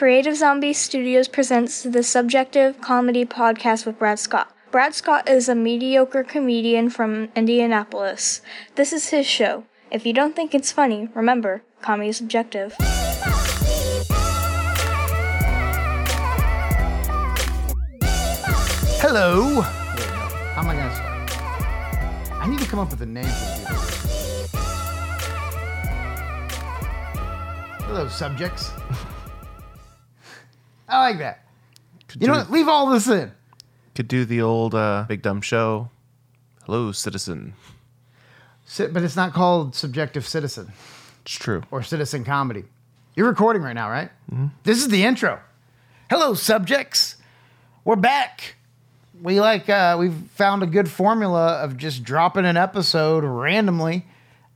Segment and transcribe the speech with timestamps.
[0.00, 4.50] Creative Zombie Studios presents the Subjective Comedy Podcast with Brad Scott.
[4.70, 8.40] Brad Scott is a mediocre comedian from Indianapolis.
[8.76, 9.64] This is his show.
[9.90, 12.74] If you don't think it's funny, remember, comedy is subjective.
[19.02, 19.44] Hello.
[19.44, 19.64] Wait, no.
[20.54, 21.30] How am I gonna start?
[22.40, 24.00] I need to come up with a name for the.
[27.84, 28.70] Hello, subjects.
[30.90, 31.44] I like that.
[32.08, 32.50] Could You know what?
[32.50, 33.30] Leave all this in.
[33.94, 35.88] Could do the old uh, Big Dumb Show.
[36.64, 37.54] Hello, citizen.
[38.78, 40.72] But it's not called subjective citizen
[41.22, 41.62] It's true.
[41.70, 42.64] or citizen comedy.
[43.16, 44.10] You're recording right now, right?
[44.62, 45.40] This is the intro.
[46.08, 47.16] Hello, subjects.
[47.84, 48.54] We're back.
[49.20, 54.06] We like uh, we've found a good formula of just dropping an episode randomly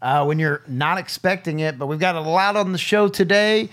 [0.00, 1.78] uh, when you're not expecting it.
[1.78, 3.68] But we've got a lot on the show today.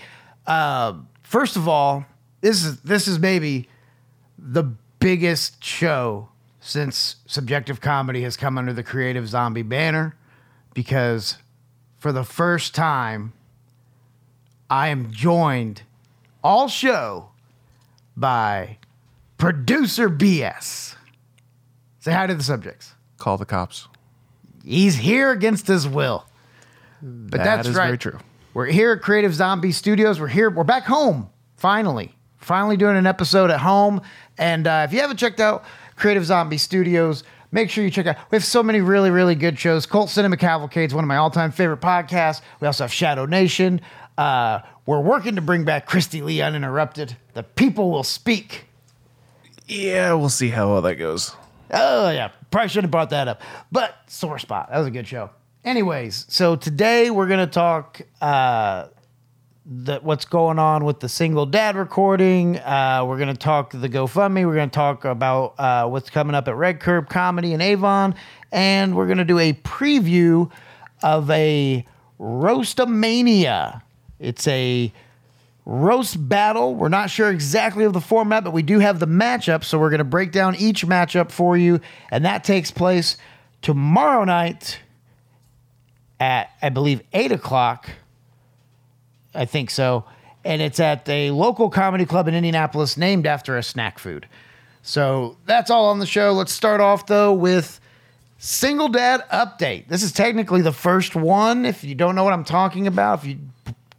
[0.46, 2.04] Uh, first of all,
[2.42, 3.68] this is this is maybe
[4.38, 4.64] the
[4.98, 6.28] biggest show
[6.60, 10.14] since subjective comedy has come under the creative zombie banner
[10.74, 11.38] because
[11.98, 13.32] for the first time
[14.70, 15.82] I am joined
[16.44, 17.30] all show
[18.16, 18.78] by
[19.38, 20.94] producer BS.
[22.00, 22.94] Say hi to the subjects.
[23.18, 23.88] Call the cops.
[24.64, 26.26] He's here against his will.
[27.02, 27.86] But That that's is right.
[27.86, 28.18] very true.
[28.54, 30.20] We're here at Creative Zombie Studios.
[30.20, 30.50] We're here.
[30.50, 31.30] We're back home.
[31.56, 34.02] Finally, finally doing an episode at home.
[34.38, 35.64] And uh, if you haven't checked out
[35.96, 38.16] Creative Zombie Studios, make sure you check out.
[38.30, 39.86] We have so many really, really good shows.
[39.86, 42.40] Cult Cinema Cavalcade is one of my all-time favorite podcasts.
[42.60, 43.80] We also have Shadow Nation.
[44.18, 47.16] Uh, we're working to bring back Christy Lee uninterrupted.
[47.34, 48.66] The people will speak.
[49.66, 51.34] Yeah, we'll see how well that goes.
[51.72, 53.40] Oh yeah, probably shouldn't have brought that up.
[53.70, 54.68] But sore spot.
[54.70, 55.30] That was a good show.
[55.64, 58.88] Anyways, so today we're gonna talk uh,
[59.64, 62.58] the, what's going on with the single dad recording.
[62.58, 64.46] Uh, we're gonna talk the GoFundMe.
[64.46, 68.14] We're gonna talk about uh, what's coming up at Red Curb Comedy in Avon,
[68.50, 70.50] and we're gonna do a preview
[71.02, 71.86] of a
[72.18, 73.82] Roastamania.
[74.18, 74.92] It's a
[75.64, 76.74] roast battle.
[76.74, 79.64] We're not sure exactly of the format, but we do have the matchup.
[79.64, 81.80] So we're going to break down each matchup for you.
[82.10, 83.16] And that takes place
[83.60, 84.80] tomorrow night
[86.20, 87.90] at, I believe, 8 o'clock.
[89.34, 90.04] I think so.
[90.44, 94.26] And it's at a local comedy club in Indianapolis named after a snack food.
[94.82, 96.32] So that's all on the show.
[96.32, 97.80] Let's start off, though, with
[98.38, 99.86] Single Dad Update.
[99.86, 101.64] This is technically the first one.
[101.64, 103.38] If you don't know what I'm talking about, if you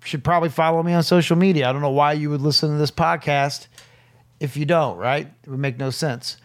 [0.04, 1.70] should probably follow me on social media.
[1.70, 3.68] I don't know why you would listen to this podcast
[4.40, 5.28] if you don't, right?
[5.44, 6.38] It would make no sense.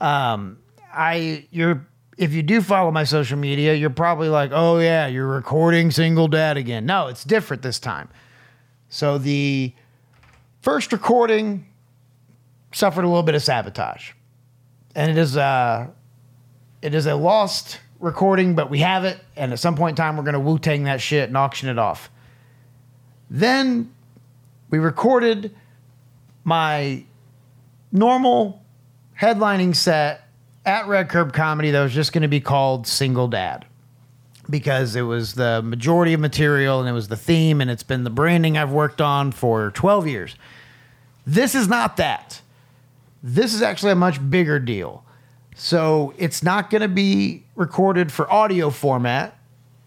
[0.00, 0.58] Um,
[0.92, 1.86] I you're
[2.16, 6.28] if you do follow my social media, you're probably like, oh yeah, you're recording single
[6.28, 6.86] dad again.
[6.86, 8.08] No, it's different this time.
[8.92, 9.72] So the
[10.60, 11.66] first recording
[12.72, 14.12] suffered a little bit of sabotage,
[14.94, 15.86] and it is uh,
[16.82, 20.18] it is a lost recording, but we have it, and at some point in time,
[20.18, 22.10] we're gonna Wu Tang that shit and auction it off.
[23.30, 23.94] Then
[24.68, 25.56] we recorded
[26.44, 27.02] my
[27.92, 28.62] normal
[29.18, 30.28] headlining set
[30.66, 33.64] at Red Curb Comedy that was just going to be called Single Dad
[34.48, 38.04] because it was the majority of material and it was the theme and it's been
[38.04, 40.36] the branding I've worked on for 12 years.
[41.26, 42.40] This is not that.
[43.22, 45.04] This is actually a much bigger deal.
[45.54, 49.38] So it's not going to be recorded for audio format.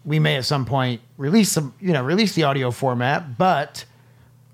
[0.05, 3.85] We may at some point release some, you know, release the audio format, but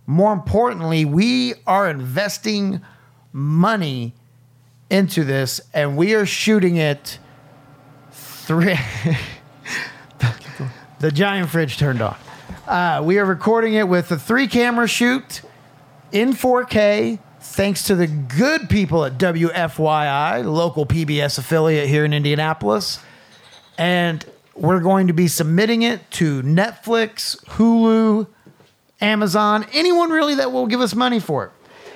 [0.08, 2.82] more importantly, we are investing
[3.34, 4.14] money
[4.90, 7.20] into this and we are shooting it
[8.12, 8.78] three
[11.00, 12.16] the giant fridge turned on.
[12.68, 15.42] Uh, we are recording it with a three camera shoot
[16.12, 23.00] in 4K, thanks to the good people at WFYI, local PBS affiliate here in Indianapolis.
[23.78, 28.28] And we're going to be submitting it to Netflix, Hulu,
[29.00, 31.52] Amazon, anyone really that will give us money for it.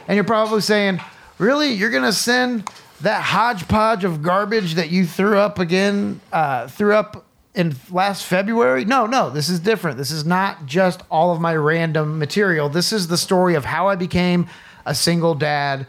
[0.07, 0.99] And you're probably saying,
[1.37, 1.73] really?
[1.73, 2.69] You're going to send
[3.01, 7.24] that hodgepodge of garbage that you threw up again, uh, threw up
[7.55, 8.85] in last February?
[8.85, 9.97] No, no, this is different.
[9.97, 12.69] This is not just all of my random material.
[12.69, 14.47] This is the story of how I became
[14.85, 15.87] a single dad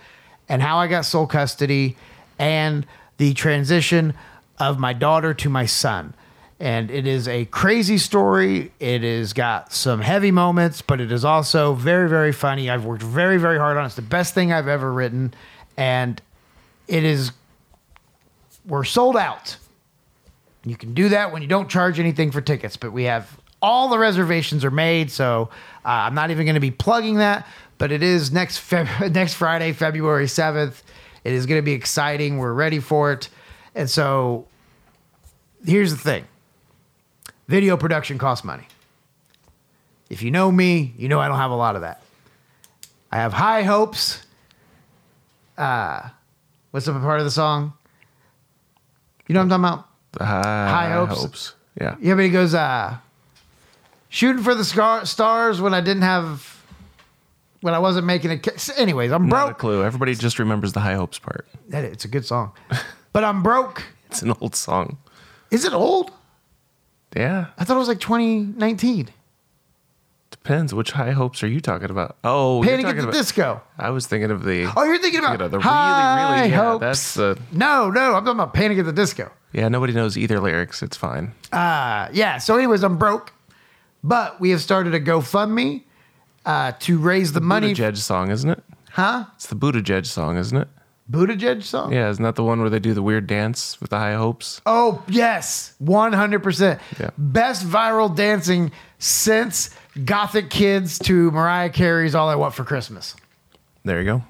[0.48, 1.96] and how I got sole custody
[2.38, 2.86] and
[3.18, 4.14] the transition
[4.58, 6.14] of my daughter to my son.
[6.58, 8.72] And it is a crazy story.
[8.80, 12.70] It has got some heavy moments, but it is also very, very funny.
[12.70, 13.86] I've worked very, very hard on it.
[13.86, 15.34] It's the best thing I've ever written.
[15.76, 16.22] And
[16.88, 17.32] it is,
[18.64, 19.58] we're sold out.
[20.66, 23.88] You can do that when you don't charge anything for tickets, but we have all
[23.88, 25.10] the reservations are made.
[25.12, 25.48] So
[25.84, 27.46] uh, I'm not even going to be plugging that.
[27.78, 30.82] but it is next Feb- next Friday, February seventh.
[31.24, 32.38] It is going to be exciting.
[32.38, 33.28] We're ready for it,
[33.74, 34.46] and so
[35.64, 36.24] here's the thing:
[37.48, 38.66] video production costs money.
[40.08, 42.02] If you know me, you know I don't have a lot of that.
[43.10, 44.22] I have high hopes.
[45.56, 46.08] Uh,
[46.70, 47.72] what's the part of the song?
[49.26, 49.88] You know what I'm talking about?
[50.18, 51.54] The high, hopes.
[51.80, 51.96] Yeah.
[52.00, 52.96] Yeah, but he goes, uh,
[54.08, 56.56] shooting for the scar- stars when I didn't have,
[57.60, 58.42] when I wasn't making it.
[58.42, 59.58] ca- Anyways, I'm Not a broke.
[59.58, 59.84] clue.
[59.84, 61.46] Everybody just remembers the high hopes part.
[61.68, 62.52] That- It's a good song,
[63.12, 63.82] but I'm broke.
[64.10, 64.98] It's an old song.
[65.50, 66.12] Is it old?
[67.14, 67.46] Yeah.
[67.58, 69.08] I thought it was like 2019.
[70.46, 70.72] Depends.
[70.72, 72.18] Which high hopes are you talking about?
[72.22, 73.60] Oh, you're Panic at the about, Disco.
[73.78, 74.72] I was thinking of the.
[74.76, 76.80] Oh, you're thinking about Thinking of the really, High really- yeah, Hopes.
[76.80, 78.14] that's the- no, no.
[78.14, 79.32] I'm talking about Panic at the Disco.
[79.52, 80.84] Yeah, nobody knows either lyrics.
[80.84, 81.32] It's fine.
[81.50, 82.38] Uh, yeah.
[82.38, 83.32] So, anyways, I'm broke,
[84.04, 85.82] but we have started a GoFundMe
[86.44, 87.74] uh, to raise the money.
[87.74, 88.62] Buttigieg song, isn't it?
[88.92, 89.24] Huh?
[89.34, 90.68] It's the Buttigieg song, isn't it?
[91.10, 91.92] Buttigieg song?
[91.92, 94.60] Yeah, isn't that the one where they do the weird dance with the high hopes?
[94.64, 95.74] Oh, yes.
[95.82, 96.78] 100%.
[97.00, 97.10] Yeah.
[97.18, 99.70] Best viral dancing since
[100.04, 103.16] Gothic Kids to Mariah Carey's All I Want for Christmas.
[103.84, 104.22] There you go.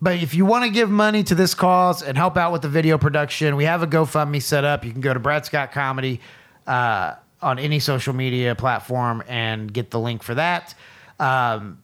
[0.00, 2.68] But if you want to give money to this cause and help out with the
[2.68, 4.84] video production, we have a GoFundMe set up.
[4.84, 6.20] You can go to Brad Scott Comedy
[6.66, 10.74] uh, on any social media platform and get the link for that.
[11.18, 11.82] Um,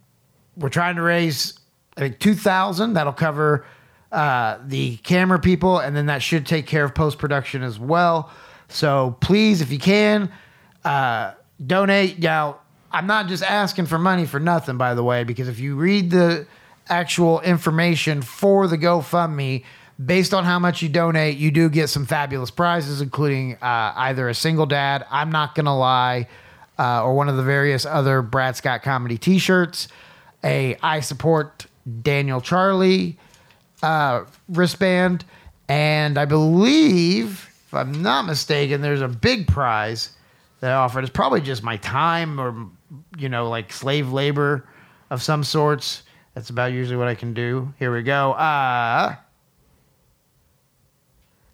[0.56, 1.58] we're trying to raise
[1.96, 2.94] I think two thousand.
[2.94, 3.66] That'll cover
[4.10, 8.30] uh, the camera people, and then that should take care of post production as well.
[8.68, 10.30] So please, if you can,
[10.84, 11.32] uh,
[11.64, 12.18] donate.
[12.18, 12.58] Now,
[12.90, 16.10] I'm not just asking for money for nothing, by the way, because if you read
[16.10, 16.46] the
[16.88, 19.64] actual information for the GoFundMe,
[20.04, 24.28] based on how much you donate, you do get some fabulous prizes, including uh, either
[24.28, 26.28] a single dad, I'm not gonna lie,
[26.78, 29.88] uh, or one of the various other Brad Scott comedy T-shirts,
[30.42, 31.66] a I support
[32.02, 33.16] Daniel Charlie
[33.82, 35.24] uh, wristband,
[35.68, 40.10] and I believe, if I'm not mistaken, there's a big prize
[40.62, 41.02] that I offered.
[41.04, 42.54] It's probably just my time or,
[43.18, 44.64] you know, like slave labor
[45.10, 46.04] of some sorts.
[46.34, 47.74] That's about usually what I can do.
[47.78, 48.32] Here we go.
[48.32, 49.16] Uh,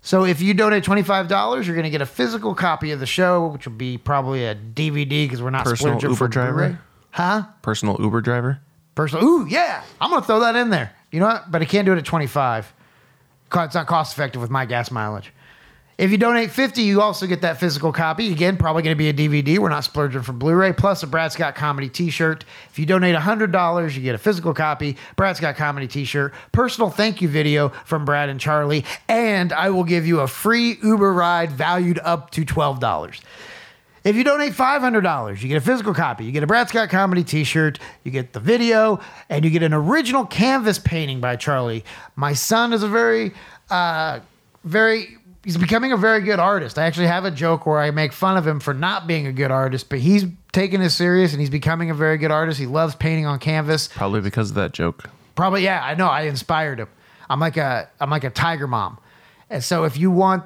[0.03, 3.47] so if you donate $25, you're going to get a physical copy of the show,
[3.49, 6.53] which will be probably a DVD because we're not Personal Uber for driver?
[6.53, 6.77] Blu-ray.
[7.11, 7.43] Huh?
[7.63, 8.61] Personal Uber driver.
[8.95, 9.25] Personal.
[9.25, 9.83] Ooh, yeah.
[10.01, 10.93] I'm gonna throw that in there.
[11.11, 11.51] You know what?
[11.51, 12.73] But I can't do it at 25.
[13.49, 15.33] Co- It's not cost effective with my gas mileage.
[15.99, 18.31] If you donate 50, you also get that physical copy.
[18.31, 19.59] Again, probably going to be a DVD.
[19.59, 22.45] We're not splurging for Blu-ray, plus a Brad Scott Comedy T-shirt.
[22.71, 27.21] If you donate $100, you get a physical copy, Brad Scott Comedy T-shirt, personal thank
[27.21, 31.51] you video from Brad and Charlie, and I will give you a free Uber ride
[31.51, 33.21] valued up to $12.
[34.05, 36.25] If you donate $500, you get a physical copy.
[36.25, 39.65] You get a Brad Scott comedy t shirt, you get the video, and you get
[39.65, 41.85] an original canvas painting by Charlie.
[42.15, 43.33] My son is a very,
[43.69, 44.21] uh,
[44.63, 46.79] very, he's becoming a very good artist.
[46.79, 49.33] I actually have a joke where I make fun of him for not being a
[49.33, 52.59] good artist, but he's taking it serious and he's becoming a very good artist.
[52.59, 53.89] He loves painting on canvas.
[53.89, 55.09] Probably because of that joke.
[55.35, 56.09] Probably, yeah, I know.
[56.09, 56.89] I inspired him.
[57.31, 58.99] I'm like a I'm like a tiger mom,
[59.51, 60.45] and so if you want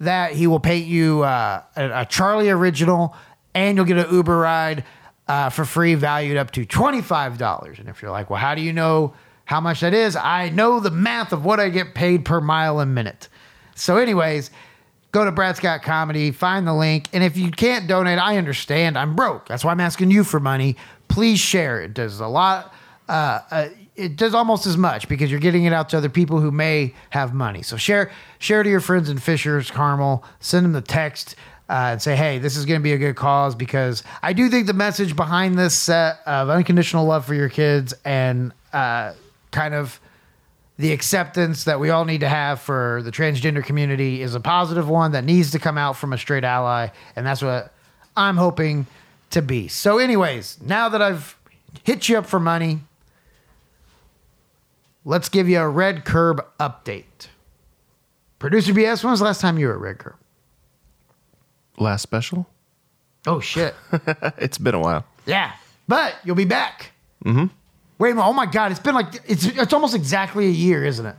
[0.00, 3.16] that, he will paint you uh, a, a Charlie original,
[3.54, 4.84] and you'll get an Uber ride
[5.26, 7.78] uh, for free, valued up to twenty five dollars.
[7.78, 9.14] And if you're like, well, how do you know
[9.46, 10.16] how much that is?
[10.16, 13.28] I know the math of what I get paid per mile a minute.
[13.78, 14.50] So, anyways.
[15.10, 18.98] Go to Brad Scott Comedy, find the link, and if you can't donate, I understand.
[18.98, 19.48] I'm broke.
[19.48, 20.76] That's why I'm asking you for money.
[21.08, 21.80] Please share.
[21.80, 22.74] It does a lot.
[23.08, 26.40] Uh, uh, it does almost as much because you're getting it out to other people
[26.40, 27.62] who may have money.
[27.62, 30.24] So share share to your friends in Fishers, Carmel.
[30.40, 31.34] Send them the text
[31.68, 34.48] uh, and say, hey, this is going to be a good cause because I do
[34.48, 39.14] think the message behind this set of unconditional love for your kids and uh,
[39.50, 40.00] kind of
[40.78, 44.88] the acceptance that we all need to have for the transgender community is a positive
[44.88, 46.88] one that needs to come out from a straight ally.
[47.16, 47.74] And that's what
[48.16, 48.86] I'm hoping
[49.30, 49.66] to be.
[49.68, 51.36] So, anyways, now that I've
[51.82, 52.80] hit you up for money,
[55.04, 57.26] let's give you a red curb update.
[58.38, 60.14] Producer BS, when was the last time you were at Red Curb?
[61.76, 62.46] Last special?
[63.26, 63.74] Oh, shit.
[64.38, 65.04] it's been a while.
[65.26, 65.52] yeah.
[65.88, 66.92] But you'll be back.
[67.24, 67.46] Mm-hmm.
[67.98, 68.26] Wait a minute.
[68.26, 68.70] Oh, my God.
[68.70, 71.16] It's been like, it's, it's almost exactly a year, isn't it?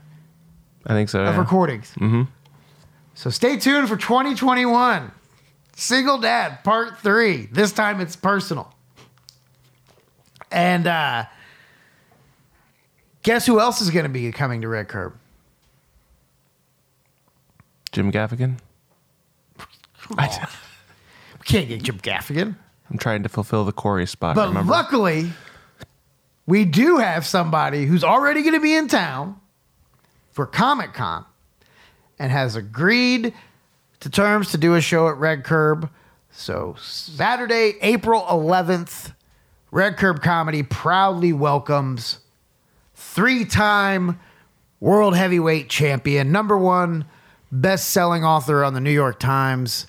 [0.86, 1.22] I think so.
[1.22, 1.40] of yeah.
[1.40, 1.92] recordings.
[2.00, 2.24] Mm-hmm.
[3.16, 5.12] So stay tuned for 2021.
[5.76, 7.48] Single Dad Part 3.
[7.52, 8.74] This time it's personal.
[10.52, 11.26] And uh,
[13.24, 15.14] guess who else is going to be coming to Red Curb?
[17.92, 18.58] Jim Gaffigan.
[20.18, 20.48] I,
[21.40, 22.56] We can't get Jim Gaffigan.
[22.90, 24.36] I'm trying to fulfill the Corey spot.
[24.36, 24.72] But remember?
[24.72, 25.32] luckily,
[26.50, 29.40] we do have somebody who's already going to be in town
[30.32, 31.24] for Comic Con
[32.18, 33.36] and has agreed
[34.00, 35.92] to terms to do a show at Red Curb.
[36.32, 39.14] So, Saturday, April 11th,
[39.70, 42.18] Red Curb Comedy proudly welcomes
[42.96, 44.20] three time
[44.80, 47.06] world heavyweight champion, number one
[47.52, 49.86] best selling author on the New York Times,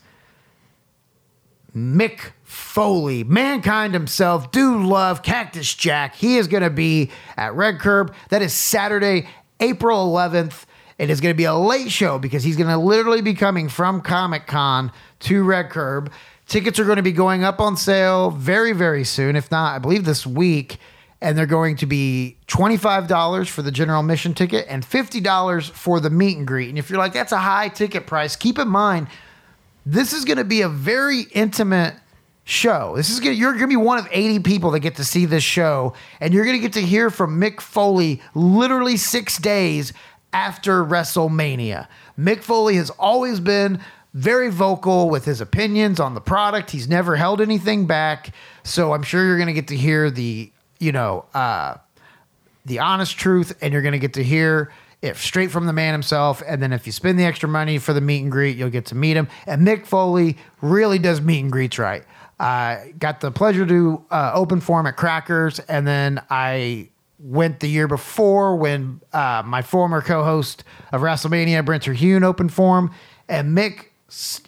[1.75, 6.15] Mick Foley, mankind himself, dude love, Cactus Jack.
[6.15, 8.15] He is going to be at Red Curb.
[8.31, 9.29] That is Saturday,
[9.61, 10.65] April 11th.
[10.99, 13.69] It is going to be a late show because he's going to literally be coming
[13.69, 16.12] from Comic Con to Red Curb.
[16.47, 19.37] Tickets are going to be going up on sale very, very soon.
[19.37, 20.79] If not, I believe this week.
[21.23, 26.11] And they're going to be $25 for the general admission ticket and $50 for the
[26.11, 26.71] meet and greet.
[26.71, 29.07] And if you're like, that's a high ticket price, keep in mind,
[29.87, 31.95] this is going to be a very intimate
[32.45, 32.95] show.
[32.97, 35.27] This is gonna, you're going to be one of 80 people that get to see
[35.27, 39.93] this show, and you're going to get to hear from Mick Foley literally six days
[40.33, 41.89] after WrestleMania.
[42.19, 43.81] Mick Foley has always been
[44.13, 46.71] very vocal with his opinions on the product.
[46.71, 48.35] He's never held anything back,
[48.65, 51.77] so I'm sure you're going to get to hear the you know uh,
[52.67, 55.92] the honest truth, and you're going to get to hear it straight from the man
[55.92, 56.42] himself.
[56.47, 58.87] And then if you spend the extra money for the meet and greet, you'll get
[58.87, 59.28] to meet him.
[59.47, 62.04] And Mick Foley really does meet and greets right.
[62.38, 66.88] I got the pleasure to uh, open for him at Crackers, and then I
[67.19, 72.78] went the year before when uh, my former co-host of WrestleMania, Brent Terhune, opened for
[72.78, 72.90] him.
[73.28, 73.88] And Mick,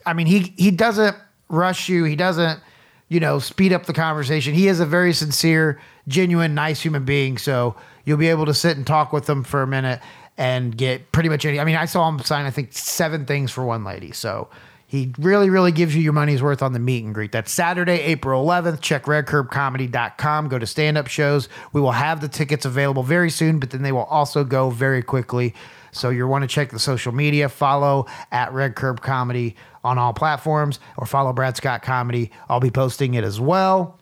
[0.06, 1.14] I mean, he he doesn't
[1.50, 2.04] rush you.
[2.04, 2.60] He doesn't,
[3.08, 4.54] you know, speed up the conversation.
[4.54, 5.78] He is a very sincere,
[6.08, 7.36] genuine, nice human being.
[7.36, 10.00] So you'll be able to sit and talk with him for a minute
[10.38, 11.60] and get pretty much any.
[11.60, 14.12] I mean, I saw him sign, I think, seven things for one lady.
[14.12, 14.48] So
[14.86, 17.32] he really, really gives you your money's worth on the meet and greet.
[17.32, 18.80] That's Saturday, April 11th.
[18.80, 20.48] Check redcurbcomedy.com.
[20.48, 21.48] Go to stand up shows.
[21.72, 25.02] We will have the tickets available very soon, but then they will also go very
[25.02, 25.54] quickly.
[25.92, 27.48] So you want to check the social media.
[27.48, 32.30] Follow at Red Curb Comedy on all platforms or follow Brad Scott Comedy.
[32.48, 33.98] I'll be posting it as well.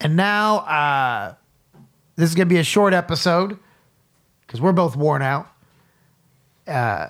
[0.00, 1.34] And now, uh,
[2.16, 3.58] this is going to be a short episode
[4.46, 5.48] because we're both worn out.
[6.66, 7.08] Uh,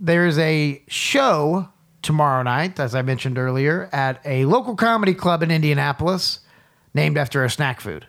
[0.00, 1.68] there's a show
[2.02, 6.40] tomorrow night, as I mentioned earlier, at a local comedy club in Indianapolis
[6.94, 8.06] named after a snack food.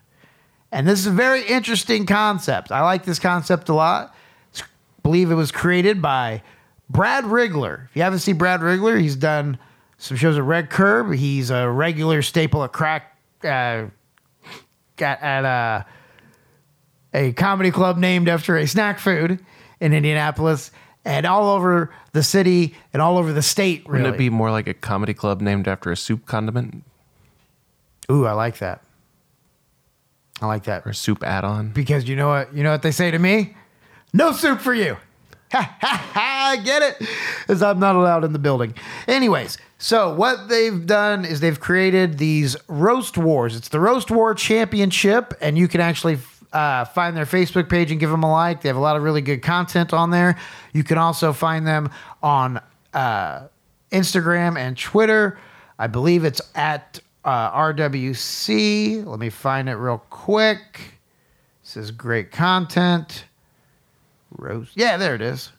[0.71, 2.71] And this is a very interesting concept.
[2.71, 4.15] I like this concept a lot.
[4.55, 4.63] I
[5.01, 6.43] believe it was created by
[6.89, 7.85] Brad Rigler.
[7.85, 9.57] If you haven't seen Brad Rigler, he's done
[9.97, 11.13] some shows at Red Curb.
[11.13, 13.87] He's a regular staple at Crack uh,
[14.99, 15.83] at, at uh,
[17.13, 19.39] a comedy club named after a snack food
[19.79, 20.71] in Indianapolis
[21.05, 23.87] and all over the city and all over the state.
[23.87, 26.83] Really, Wouldn't it be more like a comedy club named after a soup condiment
[28.11, 28.81] Ooh, I like that.
[30.41, 31.69] I like that or a soup add-on?
[31.69, 32.53] because you know what?
[32.55, 33.55] You know what they say to me?
[34.13, 34.97] No soup for you.
[35.51, 36.49] Ha ha ha!
[36.51, 37.09] I get it,
[37.47, 38.75] as I'm not allowed in the building.
[39.07, 43.55] Anyways, so what they've done is they've created these roast wars.
[43.55, 46.19] It's the roast war championship, and you can actually
[46.51, 48.61] uh, find their Facebook page and give them a like.
[48.61, 50.37] They have a lot of really good content on there.
[50.73, 51.89] You can also find them
[52.23, 52.59] on
[52.93, 53.47] uh,
[53.91, 55.37] Instagram and Twitter.
[55.77, 59.05] I believe it's at uh, RWC.
[59.05, 60.59] Let me find it real quick.
[61.63, 63.25] This is great content.
[64.37, 64.71] Rose.
[64.75, 65.51] Yeah, there it is.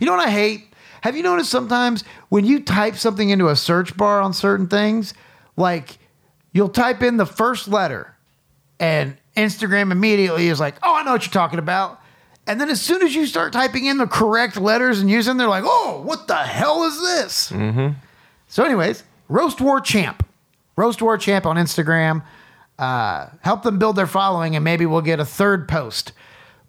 [0.00, 0.66] You know what I hate?
[1.02, 5.14] Have you noticed sometimes when you type something into a search bar on certain things,
[5.56, 5.98] like
[6.52, 8.14] you'll type in the first letter
[8.78, 12.00] and Instagram immediately is like, oh, I know what you're talking about.
[12.46, 15.48] And then as soon as you start typing in the correct letters and using they're
[15.48, 17.50] like, oh, what the hell is this?
[17.50, 17.94] Mm-hmm.
[18.48, 20.26] So, anyways, Roast War Champ.
[20.76, 22.24] Roast War Champ on Instagram.
[22.78, 26.12] Uh, help them build their following, and maybe we'll get a third post.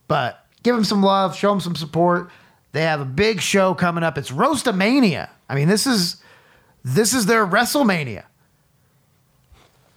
[0.08, 2.30] But give them some love, show them some support.
[2.72, 4.18] They have a big show coming up.
[4.18, 5.30] It's Roastamania.
[5.50, 6.18] I mean, this is
[6.84, 8.24] this is their WrestleMania.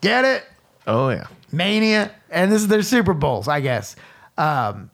[0.01, 0.45] Get it?
[0.87, 1.27] Oh yeah.
[1.53, 3.97] Mania, and this is their Super Bowls, I guess.
[4.39, 4.91] Um,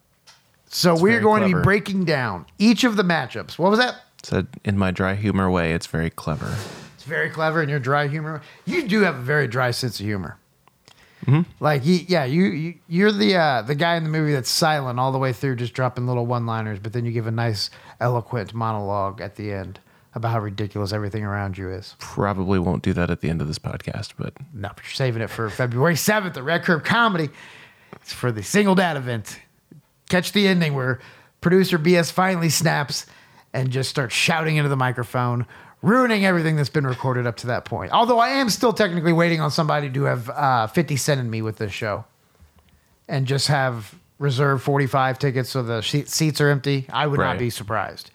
[0.68, 1.60] so we're very going to clever.
[1.60, 3.58] be breaking down each of the matchups.
[3.58, 3.96] What was that?
[4.22, 6.54] Said in my dry humor way, it's very clever.
[6.94, 8.42] It's very clever in your dry humor.
[8.64, 10.38] You do have a very dry sense of humor.
[11.26, 11.42] Mm-hmm.
[11.60, 14.98] Like, you, yeah, you, you you're the uh, the guy in the movie that's silent
[14.98, 17.70] all the way through, just dropping little one liners, but then you give a nice,
[18.00, 19.78] eloquent monologue at the end
[20.14, 21.94] about how ridiculous everything around you is.
[21.98, 25.22] Probably won't do that at the end of this podcast, but No, but you're saving
[25.22, 27.30] it for February 7th at Red Curb Comedy.
[27.96, 29.38] It's for the single dad event.
[30.08, 31.00] Catch the ending where
[31.40, 33.06] producer BS finally snaps
[33.54, 35.46] and just starts shouting into the microphone,
[35.82, 37.92] ruining everything that's been recorded up to that point.
[37.92, 41.42] Although I am still technically waiting on somebody to have uh, 50 Cent in me
[41.42, 42.04] with this show.
[43.08, 47.50] and just have reserved 45 tickets so the seats are empty, I would not be
[47.50, 48.10] surprised.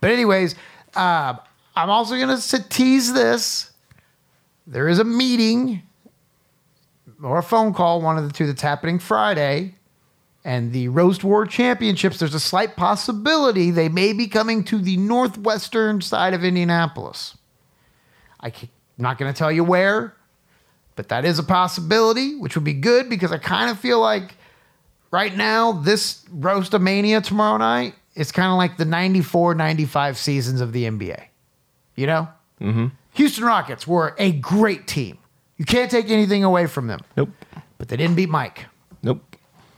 [0.00, 0.54] But, anyways,
[0.96, 1.36] uh,
[1.76, 3.72] I'm also going to tease this.
[4.66, 5.82] There is a meeting
[7.22, 9.74] or a phone call, one of the two that's happening Friday.
[10.44, 14.98] And the Roast War Championships, there's a slight possibility they may be coming to the
[14.98, 17.36] northwestern side of Indianapolis.
[18.40, 18.52] I'm
[18.98, 20.14] not going to tell you where,
[20.96, 24.34] but that is a possibility, which would be good because I kind of feel like
[25.10, 30.72] right now, this Roastamania tomorrow night is kind of like the 94 95 seasons of
[30.72, 31.24] the NBA.
[31.96, 32.28] You know?
[32.60, 32.86] Mm-hmm.
[33.14, 35.18] Houston Rockets were a great team.
[35.56, 37.30] You can't take anything away from them, Nope.
[37.78, 38.64] but they didn't beat Mike.
[39.02, 39.22] Nope.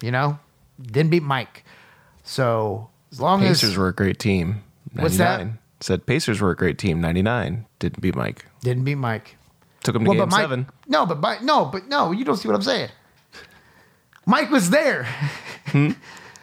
[0.02, 0.38] You know?
[0.80, 1.64] Didn't beat Mike.
[2.24, 4.62] So as long Pacers as Pacers were a great team.
[4.94, 5.02] 99.
[5.02, 5.46] What's that?
[5.80, 7.00] Said Pacers were a great team.
[7.00, 7.66] 99.
[7.78, 8.46] Didn't beat Mike.
[8.62, 9.36] didn't beat Mike.
[9.82, 10.66] Took him to game but Mike, seven.
[10.88, 12.88] No, but Mike, no, but no, you don't see what I'm saying.
[14.24, 15.06] Mike was there.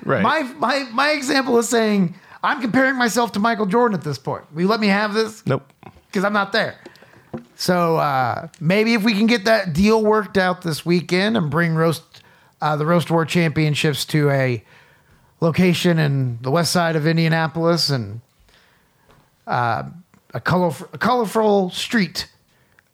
[0.04, 0.22] Right.
[0.22, 4.52] My my my example is saying I'm comparing myself to Michael Jordan at this point.
[4.54, 5.46] Will you let me have this?
[5.46, 5.72] nope.
[6.08, 6.78] Because I'm not there.
[7.56, 11.74] So uh, maybe if we can get that deal worked out this weekend and bring
[11.74, 12.04] roast
[12.62, 14.64] uh, the roast war championships to a
[15.40, 18.22] location in the west side of Indianapolis and
[19.48, 19.84] uh,
[20.34, 22.30] a colorful a colorful street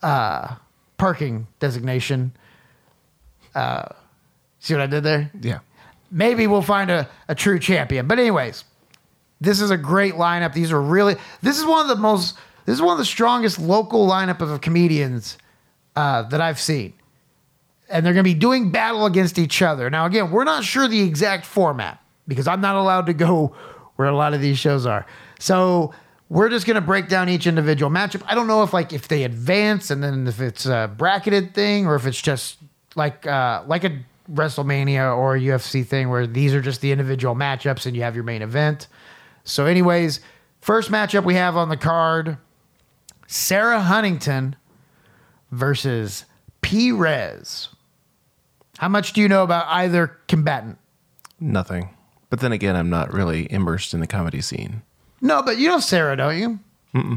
[0.01, 0.55] uh,
[0.97, 2.31] parking designation.
[3.55, 3.89] Uh,
[4.59, 5.31] see what I did there?
[5.41, 5.59] Yeah.
[6.11, 8.07] Maybe we'll find a, a true champion.
[8.07, 8.63] But anyways,
[9.41, 10.53] this is a great lineup.
[10.53, 13.59] These are really this is one of the most this is one of the strongest
[13.59, 15.37] local lineup of comedians
[15.95, 16.93] uh, that I've seen.
[17.89, 19.89] And they're going to be doing battle against each other.
[19.89, 23.55] Now, again, we're not sure the exact format because I'm not allowed to go
[23.95, 25.05] where a lot of these shows are.
[25.39, 25.93] So
[26.29, 28.21] we're just going to break down each individual matchup.
[28.27, 31.87] I don't know if like if they advance and then if it's a bracketed thing
[31.87, 32.57] or if it's just
[32.95, 33.99] like uh, like a
[34.31, 38.23] WrestleMania or UFC thing where these are just the individual matchups and you have your
[38.23, 38.87] main event.
[39.43, 40.19] So, anyways,
[40.61, 42.37] first matchup we have on the card:
[43.27, 44.55] Sarah Huntington
[45.51, 46.25] versus
[46.61, 46.91] P.
[46.91, 47.69] Rez.
[48.77, 50.77] How much do you know about either combatant?
[51.39, 51.89] Nothing.
[52.29, 54.83] But then again, I'm not really immersed in the comedy scene.
[55.21, 56.59] No, but you know Sarah, don't you?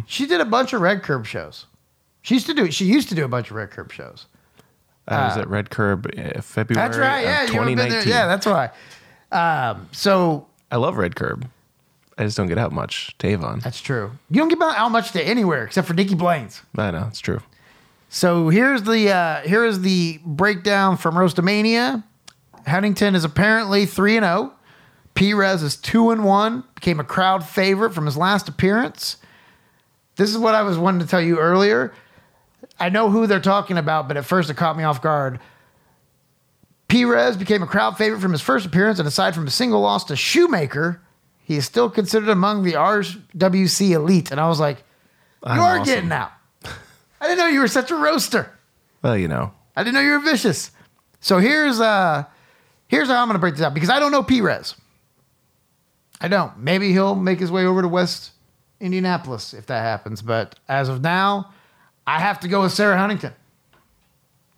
[0.06, 1.66] She did a bunch of Red Curb shows.
[2.22, 2.70] She used to do.
[2.70, 4.26] She used to do a bunch of Red Curb shows.
[5.08, 7.22] I was at Red Curb uh, February That's right.
[7.22, 8.02] Yeah, you haven't been there.
[8.02, 8.08] 2019.
[8.12, 8.70] Yeah, that's why.
[9.32, 11.48] Um, so I love Red Curb.
[12.18, 13.60] I just don't get out much to Avon.
[13.60, 14.12] that's true.
[14.30, 16.62] You don't get out much to anywhere except for Nicky Blaine's.
[16.76, 17.40] I know, it's true.
[18.08, 22.04] So here's the uh, here is the breakdown from Roastamania.
[22.66, 24.52] Huntington is apparently three and zero.
[25.14, 26.64] Perez is two and one.
[26.74, 29.16] Became a crowd favorite from his last appearance.
[30.16, 31.92] This is what I was wanting to tell you earlier.
[32.82, 35.38] I know who they're talking about, but at first it caught me off guard.
[36.88, 40.02] Perez became a crowd favorite from his first appearance, and aside from a single loss
[40.06, 41.00] to Shoemaker,
[41.44, 44.32] he is still considered among the RWC elite.
[44.32, 44.82] And I was like,
[45.44, 45.94] I'm "You are awesome.
[45.94, 46.32] getting out."
[47.20, 48.50] I didn't know you were such a roaster.
[49.00, 50.72] Well, you know, I didn't know you were vicious.
[51.20, 52.24] So here's uh
[52.88, 54.74] here's how I'm gonna break this out because I don't know Perez.
[56.20, 56.58] I don't.
[56.58, 58.32] Maybe he'll make his way over to West
[58.80, 60.20] Indianapolis if that happens.
[60.20, 61.52] But as of now,
[62.06, 63.32] I have to go with Sarah Huntington.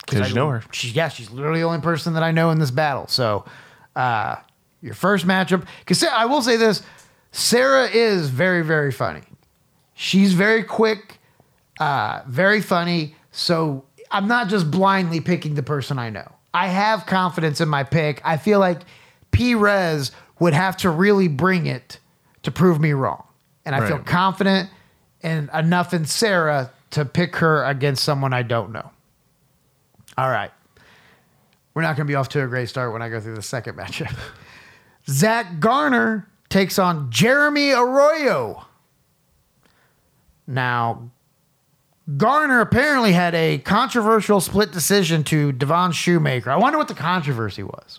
[0.01, 0.63] because you know her.
[0.73, 3.07] She, yeah, she's literally the only person that I know in this battle.
[3.09, 3.45] So,
[3.97, 4.37] uh,
[4.81, 6.83] your first matchup, because I will say this:
[7.33, 9.23] Sarah is very, very funny.
[9.95, 11.19] She's very quick,
[11.81, 13.15] uh, very funny.
[13.31, 16.31] So I'm not just blindly picking the person I know.
[16.53, 18.21] I have confidence in my pick.
[18.25, 18.81] I feel like
[19.31, 19.55] P.
[19.55, 21.99] Rez would have to really bring it
[22.43, 23.25] to prove me wrong,
[23.65, 24.69] and I feel confident
[25.23, 28.91] and enough in Sarah to pick her against someone I don't know.
[30.17, 30.51] All right.
[31.75, 33.43] We're not going to be off to a great start when I go through the
[33.43, 34.17] second matchup.
[35.09, 38.65] Zach Garner takes on Jeremy Arroyo.
[40.47, 41.11] Now,
[42.17, 46.51] Garner apparently had a controversial split decision to Devon Shoemaker.
[46.51, 47.99] I wonder what the controversy was.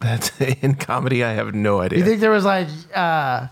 [0.00, 1.22] That's in comedy.
[1.24, 1.98] I have no idea.
[1.98, 3.48] You think there was like, uh,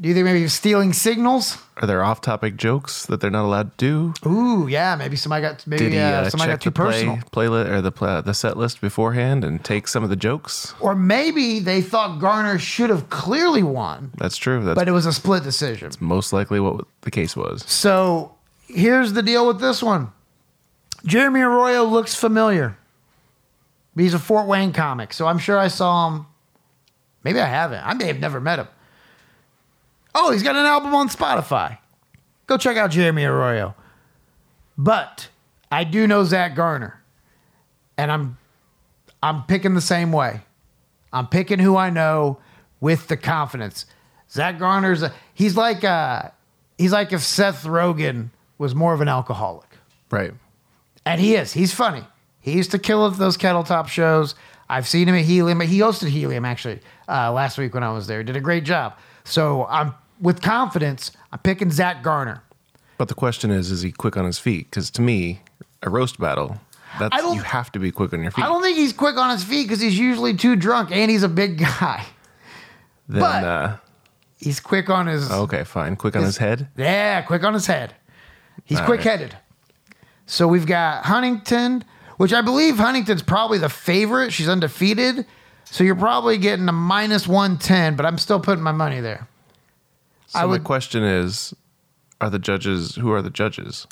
[0.00, 1.58] do you think maybe he was stealing signals?
[1.78, 4.28] Are there off-topic jokes that they're not allowed to do?
[4.28, 7.04] Ooh, yeah, maybe somebody got maybe Did he uh, uh, somebody got too the play,
[7.04, 7.16] personal.
[7.32, 10.74] playlist or the the set list beforehand and take some of the jokes?
[10.80, 14.64] Or maybe they thought Garner should have clearly won, That's true.
[14.64, 15.90] That's but it was a split decision.
[16.00, 17.64] most likely what the case was.
[17.66, 18.34] So
[18.68, 20.12] here's the deal with this one.
[21.04, 22.76] Jeremy Arroyo looks familiar.
[23.96, 26.26] He's a Fort Wayne comic, so I'm sure I saw him.
[27.24, 27.84] Maybe I haven't.
[27.84, 28.68] I may have never met him.
[30.14, 31.78] Oh, he's got an album on Spotify.
[32.46, 33.74] Go check out Jeremy Arroyo.
[34.76, 35.28] But
[35.70, 37.02] I do know Zach Garner.
[37.96, 38.38] And I'm
[39.22, 40.42] I'm picking the same way.
[41.12, 42.38] I'm picking who I know
[42.80, 43.86] with the confidence.
[44.30, 46.30] Zach Garner's a, he's like uh
[46.78, 49.68] he's like if Seth Rogen was more of an alcoholic.
[50.10, 50.32] Right.
[51.04, 51.52] And he is.
[51.52, 52.04] He's funny.
[52.40, 54.34] He used to kill those kettle top shows.
[54.68, 55.60] I've seen him at Helium.
[55.60, 58.22] He hosted Helium actually uh, last week when I was there.
[58.22, 58.96] Did a great job.
[59.28, 61.12] So I'm with confidence.
[61.32, 62.42] I'm picking Zach Garner.
[62.96, 64.70] But the question is, is he quick on his feet?
[64.70, 65.40] Because to me,
[65.82, 66.58] a roast battle,
[66.98, 68.44] that's you have to be quick on your feet.
[68.44, 71.22] I don't think he's quick on his feet because he's usually too drunk and he's
[71.22, 72.04] a big guy.
[73.08, 73.76] then but- uh,
[74.40, 75.96] He's quick on his okay, fine.
[75.96, 76.68] Quick on his head.
[76.76, 77.92] Yeah, quick on his head.
[78.64, 79.36] He's All quick headed.
[80.26, 81.84] So we've got Huntington,
[82.18, 84.32] which I believe Huntington's probably the favorite.
[84.32, 85.26] She's undefeated.
[85.70, 89.26] So you're probably getting a minus 110, but I'm still putting my money there.
[90.28, 91.54] So I would- question is,
[92.20, 92.94] are the judges?
[92.96, 93.86] Who are the judges?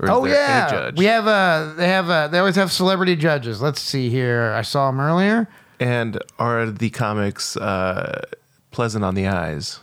[0.00, 0.98] Or is Oh yeah, judge?
[0.98, 1.74] we have a.
[1.76, 2.28] They have a.
[2.30, 3.60] They always have celebrity judges.
[3.60, 4.52] Let's see here.
[4.56, 5.48] I saw them earlier.
[5.80, 8.22] And are the comics uh,
[8.70, 9.80] pleasant on the eyes?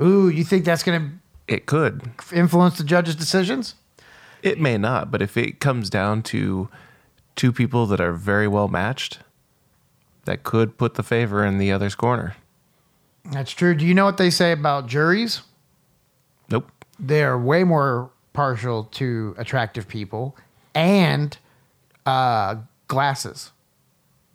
[0.00, 1.12] Ooh, you think that's gonna?
[1.48, 2.10] It could.
[2.32, 3.74] influence the judges' decisions?
[4.42, 6.68] It may not, but if it comes down to
[7.36, 9.20] two people that are very well matched,
[10.26, 12.36] that could put the favor in the other's corner.
[13.24, 13.74] That's true.
[13.74, 15.42] Do you know what they say about juries?
[16.48, 16.70] Nope.
[17.00, 20.36] they're way more partial to attractive people
[20.76, 21.36] and
[22.04, 23.50] uh, glasses.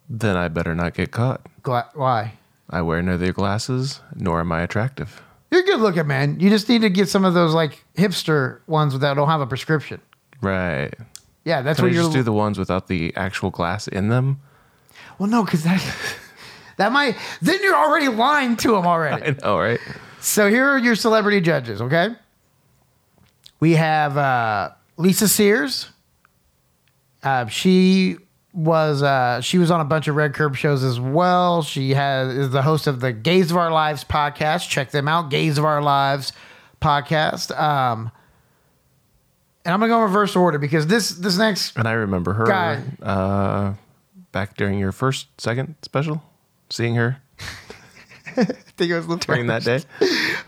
[0.10, 1.48] Then I better not get caught.
[1.64, 2.34] Gla- why?
[2.70, 5.22] I wear neither glasses nor am I attractive.
[5.52, 6.40] You're good looking, man.
[6.40, 9.48] You just need to get some of those like hipster ones that don't have a
[9.48, 10.02] prescription.
[10.42, 10.94] Right.
[11.46, 12.04] Yeah, that's Can I what you're.
[12.04, 14.42] You just do the ones without the actual glass in them?
[15.22, 15.80] Well, no, because that
[16.78, 19.24] that might then you're already lying to them already.
[19.28, 19.80] I know, right?
[20.20, 22.16] So here are your celebrity judges, okay?
[23.60, 25.90] We have uh, Lisa Sears.
[27.22, 28.18] Uh, she
[28.52, 31.62] was uh, she was on a bunch of Red Curb shows as well.
[31.62, 34.70] She has is the host of the Gays of Our Lives podcast.
[34.70, 36.34] Check them out, Gays of Our Lives
[36.82, 37.56] podcast.
[37.56, 38.10] Um,
[39.66, 42.48] and I'm gonna go in reverse order because this this next And I remember her
[42.48, 42.82] Guy.
[43.04, 43.74] uh,
[44.32, 46.24] back during your first, second special,
[46.70, 47.18] seeing her
[48.38, 48.44] I
[48.78, 49.82] think it was the during that day.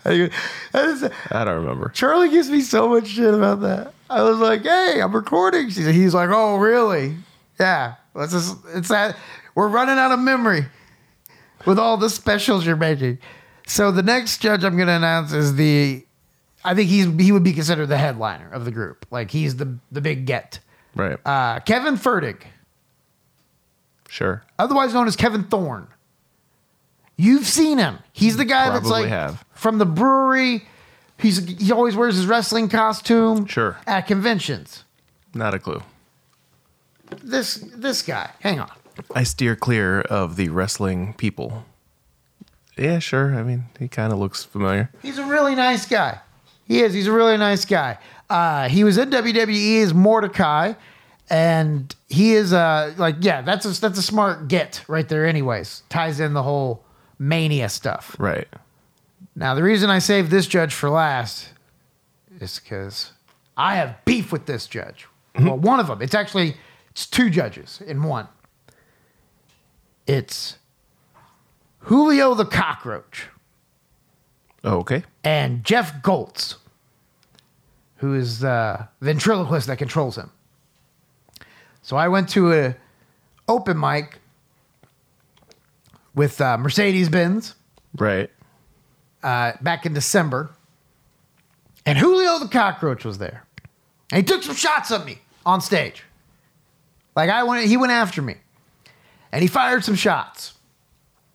[0.06, 0.30] I
[0.74, 1.90] it- I don't remember.
[1.90, 3.94] Charlie gives me so much shit about that.
[4.10, 7.16] I was like, "Hey, I'm recording." She's, he's like, "Oh, really?
[7.60, 7.96] Yeah.
[8.14, 8.58] Let's just.
[8.74, 9.18] It's that
[9.56, 10.66] we're running out of memory
[11.66, 13.18] with all the specials you're making."
[13.68, 16.06] So the next judge I'm going to announce is the.
[16.64, 19.06] I think he's he would be considered the headliner of the group.
[19.12, 20.60] Like he's the the big get.
[20.96, 21.18] Right.
[21.26, 22.44] Uh, Kevin Fertig,
[24.14, 24.44] sure.
[24.60, 25.88] otherwise known as Kevin Thorne.
[27.18, 28.00] You've seen him.
[28.12, 29.44] He's the guy that's Probably like have.
[29.54, 30.68] from the brewery.
[31.18, 33.46] He's he always wears his wrestling costume.
[33.46, 33.78] Sure.
[33.86, 34.84] At conventions.
[35.34, 35.82] Not a clue.
[37.24, 38.32] This this guy.
[38.40, 38.72] Hang on.
[39.16, 41.66] I steer clear of the wrestling people.
[42.78, 43.36] Yeah, sure.
[43.36, 44.90] I mean, he kind of looks familiar.
[45.02, 46.20] He's a really nice guy.
[46.66, 46.94] He is.
[46.94, 48.00] He's a really nice guy.
[48.30, 50.74] Uh, he was in WWE as Mordecai,
[51.30, 55.26] and he is uh like yeah, that's a that's a smart get right there.
[55.26, 56.84] Anyways, ties in the whole
[57.20, 58.16] mania stuff.
[58.20, 58.48] Right.
[59.36, 61.50] Now, the reason I saved this judge for last
[62.40, 63.12] is because
[63.58, 65.08] I have beef with this judge.
[65.40, 66.02] Well, one of them.
[66.02, 66.56] It's actually
[66.92, 68.28] it's two judges in one.
[70.06, 70.58] It's
[71.80, 73.28] Julio the Cockroach
[74.64, 75.04] Oh, okay.
[75.24, 76.58] and Jeff Goltz,
[77.98, 80.30] who is the ventriloquist that controls him.
[81.84, 82.76] So I went to a
[83.48, 84.18] open mic
[86.16, 87.56] with uh, Mercedes Benz
[87.98, 88.30] Right.
[89.22, 90.52] uh, back in December,
[91.86, 93.46] and Julio the Cockroach was there.
[94.12, 96.04] And he took some shots at me on stage.
[97.16, 98.36] Like I went, he went after me,
[99.32, 100.54] and he fired some shots.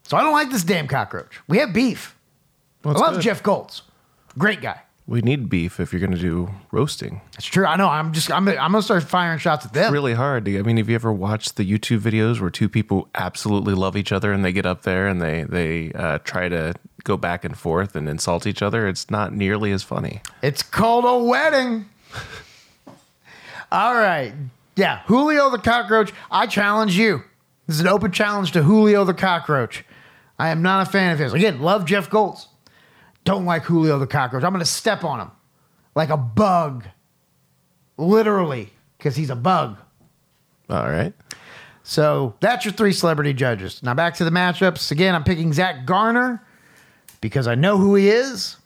[0.04, 1.38] So I don't like this damn cockroach.
[1.48, 2.16] We have beef.
[2.82, 3.22] Well, I love good.
[3.22, 3.82] Jeff Goltz,
[4.38, 4.80] great guy.
[5.08, 7.22] We need beef if you're going to do roasting.
[7.38, 7.64] It's true.
[7.64, 7.88] I know.
[7.88, 8.30] I'm just.
[8.30, 8.46] I'm.
[8.46, 9.84] I'm gonna start firing shots at them.
[9.84, 10.46] It's really hard.
[10.46, 14.12] I mean, have you ever watched the YouTube videos where two people absolutely love each
[14.12, 17.56] other and they get up there and they they uh, try to go back and
[17.56, 18.86] forth and insult each other?
[18.86, 20.20] It's not nearly as funny.
[20.42, 21.86] It's called a wedding.
[23.72, 24.34] All right.
[24.76, 26.12] Yeah, Julio the cockroach.
[26.30, 27.22] I challenge you.
[27.66, 29.86] This is an open challenge to Julio the cockroach.
[30.38, 31.32] I am not a fan of his.
[31.32, 32.46] Again, love Jeff Goltz.
[33.28, 34.42] Don't like Julio the cockroach.
[34.42, 35.30] I'm going to step on him
[35.94, 36.86] like a bug.
[37.98, 39.76] Literally, because he's a bug.
[40.70, 41.12] All right.
[41.82, 43.82] So that's your three celebrity judges.
[43.82, 44.90] Now back to the matchups.
[44.90, 46.42] Again, I'm picking Zach Garner
[47.20, 48.56] because I know who he is.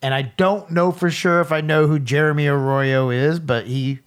[0.00, 3.98] And I don't know for sure if I know who Jeremy Arroyo is, but he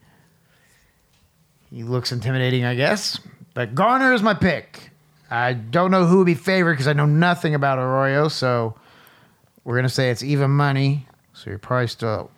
[1.70, 3.20] he looks intimidating, I guess.
[3.54, 4.92] But Garner is my pick.
[5.30, 8.30] I don't know who would be favored because I know nothing about Arroyo.
[8.30, 8.76] So
[9.64, 11.08] we're gonna say it's even money.
[11.34, 12.32] So you're probably still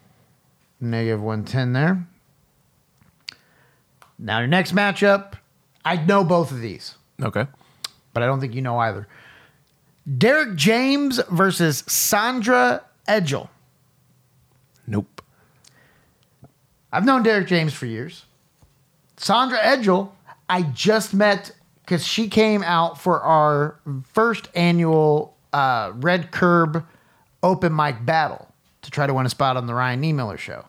[0.80, 2.06] negative one ten there.
[4.20, 5.34] Now your next matchup,
[5.84, 7.46] I know both of these, Okay.
[8.14, 9.08] but I don't think you know either.
[10.18, 13.50] Derek James versus Sandra Edgel.
[14.86, 15.22] Nope.
[16.92, 18.26] I've known Derek James for years.
[19.18, 20.12] Sandra Edgel,
[20.50, 21.52] I just met
[21.86, 23.80] because she came out for our
[24.14, 26.86] first annual uh, Red Curb
[27.44, 28.48] open mic battle
[28.82, 30.66] to try to win a spot on the Ryan Niemiller show.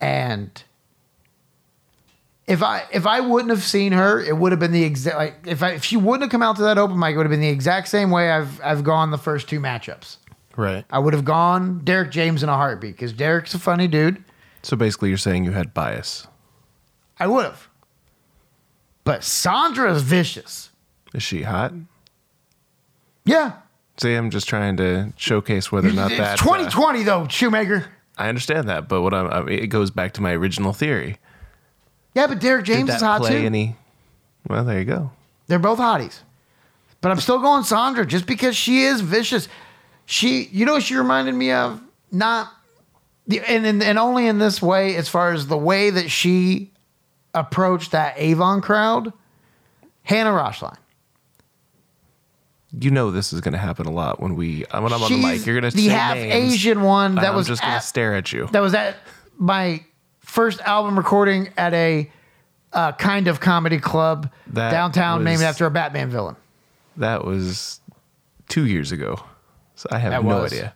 [0.00, 0.62] And
[2.46, 5.34] if I if I wouldn't have seen her, it would have been the exact like
[5.46, 7.30] if I if she wouldn't have come out to that open mic, it would have
[7.30, 10.18] been the exact same way I've I've gone the first two matchups.
[10.56, 10.84] Right.
[10.90, 14.22] I would have gone Derek James in a heartbeat because Derek's a funny dude.
[14.62, 16.26] So basically, you're saying you had bias.
[17.18, 17.68] I would have.
[19.04, 20.70] But Sandra is vicious.
[21.14, 21.72] Is she hot?
[23.24, 23.52] Yeah.
[23.98, 26.40] See, I'm just trying to showcase whether or not it's that.
[26.40, 27.86] Uh, 2020 though, Shoemaker.
[28.18, 31.18] I understand that, but what I'm, I mean, it goes back to my original theory.
[32.14, 33.46] Yeah, but Derek James is hot play too.
[33.46, 33.76] any?
[34.48, 35.10] Well, there you go.
[35.48, 36.20] They're both hotties.
[37.00, 39.48] But I'm still going Sandra just because she is vicious.
[40.06, 41.80] She, you know, what she reminded me of
[42.10, 42.50] not,
[43.26, 46.70] the and and, and only in this way, as far as the way that she
[47.34, 49.12] approached that Avon crowd.
[50.04, 50.78] Hannah Rochline.
[52.72, 55.06] You know this is going to happen a lot when we when I'm on the
[55.08, 55.46] She's mic.
[55.46, 57.80] You're going to the half names, Asian one and that I'm was just going at-
[57.82, 58.48] to stare at you.
[58.52, 58.96] that was at
[59.38, 59.82] my
[60.20, 62.10] first album recording at a
[62.72, 66.36] uh, kind of comedy club That downtown was- named after a Batman villain.
[66.96, 67.80] That was
[68.48, 69.20] two years ago,
[69.76, 70.52] so I have That no was.
[70.52, 70.74] idea.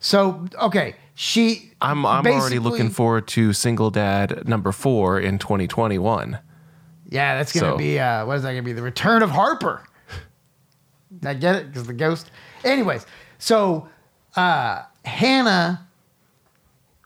[0.00, 1.72] So okay, she.
[1.80, 6.38] I'm I'm already basically- looking forward to Single Dad number four in 2021.
[7.08, 8.72] Yeah, that's gonna So- be uh, what is that gonna be?
[8.72, 9.82] The return of Harper.
[11.24, 12.30] I get it because the ghost.
[12.64, 13.06] Anyways,
[13.38, 13.88] so
[14.36, 15.86] uh, Hannah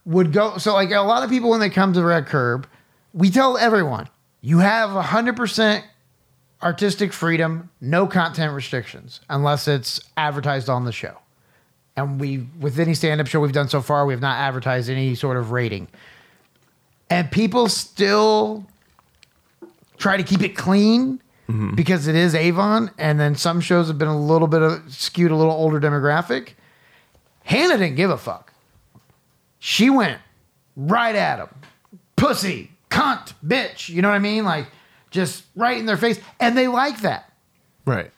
[0.05, 0.59] would go.
[0.59, 2.67] So like a lot of people when they come to Red Curb,
[3.13, 4.09] we tell everyone
[4.41, 5.85] you have hundred percent
[6.63, 11.17] artistic freedom, no content restrictions, unless it's advertised on the show.
[11.97, 15.17] And we, with any stand-up show we've done so far, we have not advertised any
[15.17, 15.89] sort of rating.
[17.11, 18.67] And people still
[19.97, 21.77] try to keep it clean Mm-hmm.
[21.77, 25.31] because it is Avon, and then some shows have been a little bit of skewed
[25.31, 26.51] a little older demographic.
[27.45, 28.53] Hannah didn't give a fuck.
[29.59, 30.21] She went
[30.77, 31.49] right at him,
[32.17, 33.89] pussy, cunt, bitch.
[33.89, 34.45] You know what I mean?
[34.45, 34.67] Like
[35.11, 37.33] just right in their face, and they like that.
[37.87, 38.11] Right.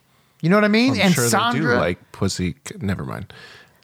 [0.43, 0.95] You know what I mean?
[0.95, 2.57] I'm and sure Sandra, they do like pussy.
[2.81, 3.33] Never mind.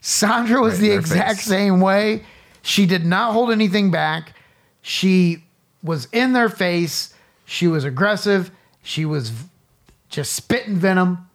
[0.00, 1.46] Sandra was Right the exact face.
[1.46, 2.24] same way.
[2.62, 4.32] She did not hold anything back.
[4.82, 5.44] She
[5.82, 7.14] was in their face.
[7.44, 8.50] She was aggressive.
[8.86, 9.32] She was
[10.08, 11.28] just spitting venom.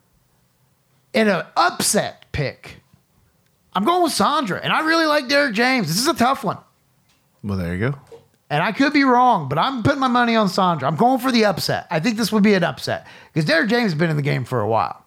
[1.14, 2.78] In an upset pick,
[3.74, 5.88] I'm going with Sandra, and I really like Derek James.
[5.90, 6.58] This is a tough one,
[7.44, 8.00] Well, there you go.
[8.50, 10.88] and I could be wrong, but I'm putting my money on Sandra.
[10.88, 11.88] I'm going for the upset.
[11.92, 14.46] I think this would be an upset because Derek James has been in the game
[14.46, 15.04] for a while,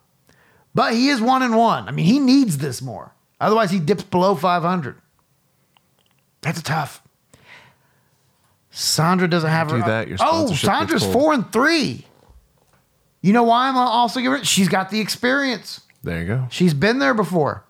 [0.75, 1.89] but he is one and one.
[1.89, 3.15] I mean, he needs this more.
[3.41, 4.97] Otherwise, he dips below 500.
[6.43, 7.03] That's tough.
[8.71, 10.05] Sandra doesn't have Do her.
[10.05, 12.05] that, oh, Sandra's four and three.
[13.25, 14.47] You know why I'm also giving it?
[14.47, 15.81] She's got the experience.
[16.03, 16.47] There you go.
[16.51, 17.65] She's been there before.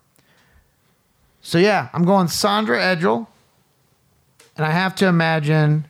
[1.39, 3.27] So yeah, I'm going Sandra Edgel.
[4.57, 5.85] And I have to imagine,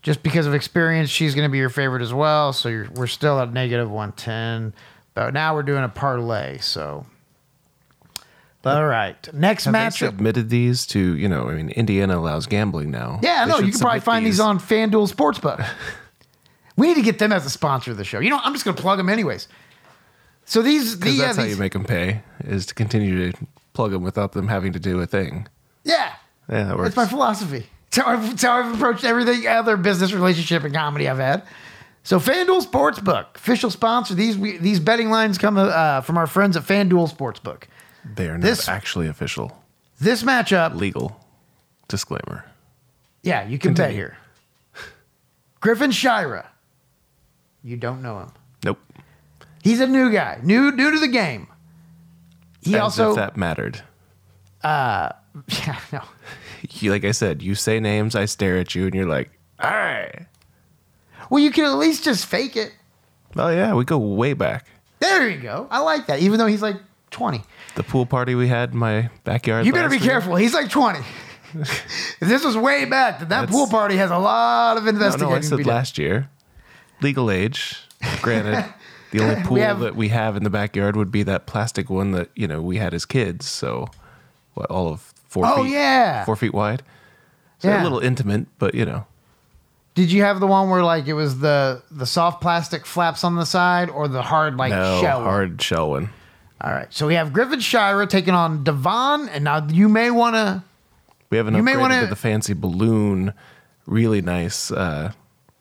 [0.00, 2.54] just because of experience, she's going to be your favorite as well.
[2.54, 4.72] So you're, we're still at negative 110.
[5.12, 6.56] But now we're doing a parlay.
[6.56, 7.04] So,
[8.64, 9.34] all right.
[9.34, 9.92] Next Have they matchup.
[10.12, 11.50] submitted these to you know?
[11.50, 13.20] I mean, Indiana allows gambling now.
[13.22, 15.62] Yeah, They no, you can probably find these on FanDuel Sportsbook.
[16.76, 18.18] we need to get them as a sponsor of the show.
[18.20, 19.48] You know, I'm just going to plug them anyways.
[20.44, 23.46] So these, the, yeah, that's how these- you make them pay is to continue to
[23.74, 25.46] plug them without them having to do a thing.
[25.84, 26.14] yeah,
[26.48, 26.94] Yeah, that works.
[26.94, 27.66] That's my philosophy.
[27.88, 31.42] It's how, I've, it's how I've approached everything other business relationship and comedy I've had.
[32.04, 34.14] So FanDuel Sportsbook, official sponsor.
[34.14, 37.64] These we, these betting lines come uh, from our friends at FanDuel Sportsbook.
[38.16, 39.56] they are not this- actually official.
[40.00, 41.20] This matchup, Legal
[41.86, 42.44] disclaimer.
[43.22, 43.96] yeah, you can bet Continue.
[43.96, 44.16] here.
[45.60, 46.50] Griffin Shira.
[47.64, 48.32] You don't know him.
[48.64, 48.78] Nope.
[49.62, 51.46] He's a new guy, new new to the game.
[52.60, 53.82] He As also, if that mattered.
[54.62, 55.10] Uh,
[55.48, 56.02] yeah, no.
[56.70, 59.70] You, like I said, you say names, I stare at you, and you're like, all
[59.70, 60.26] right.
[61.30, 62.72] Well, you can at least just fake it.
[63.36, 64.66] Oh yeah, we go way back.
[65.00, 65.66] There you go.
[65.70, 66.76] I like that, even though he's like
[67.10, 67.42] twenty.
[67.74, 69.64] The pool party we had in my backyard.
[69.66, 70.04] You better be year.
[70.10, 70.36] careful.
[70.36, 70.98] He's like 20.
[71.54, 74.90] if this was way back, then that That's- pool party has a lot of No,
[74.90, 76.28] investigating no, I to said last year.
[77.02, 77.76] Legal age.
[78.20, 78.64] Granted,
[79.10, 82.12] the only pool have- that we have in the backyard would be that plastic one
[82.12, 83.46] that you know we had as kids.
[83.48, 83.88] So,
[84.54, 85.72] what all of four Oh, feet?
[85.72, 86.24] yeah.
[86.24, 86.82] four feet wide.
[87.58, 87.82] So Yeah.
[87.82, 89.06] a little intimate, but you know,
[89.94, 93.36] Did you have the one where like it was the the soft plastic flaps on
[93.36, 95.22] the side or the hard like no shell?
[95.22, 96.10] hard shell one.
[96.60, 96.86] All right.
[96.90, 100.62] So we have Griffin Shira taking on Devon, and now you may want to.
[101.30, 103.32] We haven't You may wanna- to the fancy balloon,
[103.86, 105.12] really nice uh,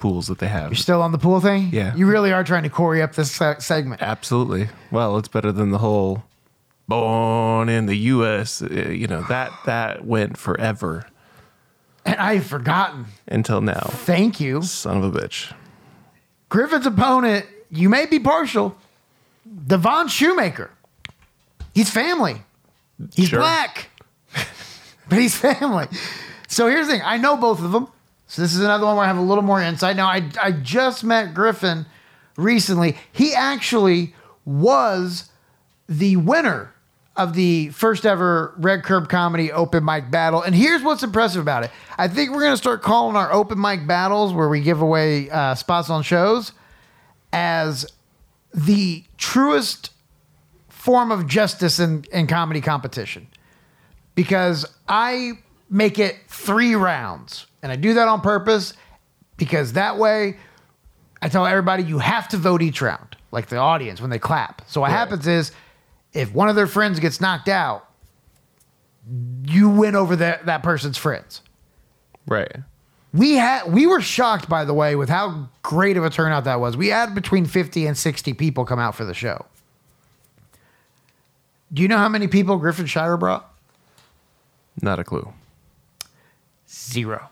[0.01, 0.71] pools that they have.
[0.71, 1.69] You're still on the pool thing.
[1.71, 1.95] Yeah.
[1.95, 4.01] You really are trying to Corey up this se- segment.
[4.01, 4.67] Absolutely.
[4.91, 6.23] Well, it's better than the whole
[6.89, 8.61] born in the U.S.
[8.61, 11.05] uh, You know that that went forever
[12.05, 13.05] And I've forgotten.
[13.27, 13.79] until now.
[13.91, 14.61] Thank you.
[14.63, 15.53] Son of a bitch.
[16.49, 18.75] Griffin's opponent, you may be partial.
[19.67, 20.69] Devon Shoemaker.
[21.73, 22.41] He's family.
[23.15, 23.39] He's Sure.
[23.39, 23.89] black,
[25.09, 25.87] but he's family.
[26.49, 27.87] So here's the thing I know both of them.
[28.31, 29.97] So this is another one where I have a little more insight.
[29.97, 31.85] Now, I, I just met Griffin
[32.37, 32.97] recently.
[33.11, 34.15] He actually
[34.45, 35.29] was
[35.89, 36.73] the winner
[37.17, 40.41] of the first ever Red Curb Comedy open mic battle.
[40.41, 43.59] And here's what's impressive about it I think we're going to start calling our open
[43.59, 46.53] mic battles where we give away uh, spots on shows
[47.33, 47.85] as
[48.53, 49.89] the truest
[50.69, 53.27] form of justice in, in comedy competition
[54.15, 55.33] because I
[55.71, 57.47] make it three rounds.
[57.63, 58.73] And I do that on purpose
[59.37, 60.37] because that way
[61.21, 64.61] I tell everybody you have to vote each round, like the audience when they clap.
[64.67, 64.97] So what Right.
[64.97, 65.51] happens is
[66.13, 67.87] if one of their friends gets knocked out,
[69.45, 71.41] you win over that, that person's friends.
[72.27, 72.53] Right.
[73.13, 76.59] We had we were shocked by the way with how great of a turnout that
[76.59, 76.77] was.
[76.77, 79.45] We had between 50 and 60 people come out for the show.
[81.73, 83.51] Do you know how many people Griffin Shire brought?
[84.81, 85.33] Not a clue.
[86.71, 87.29] Zero.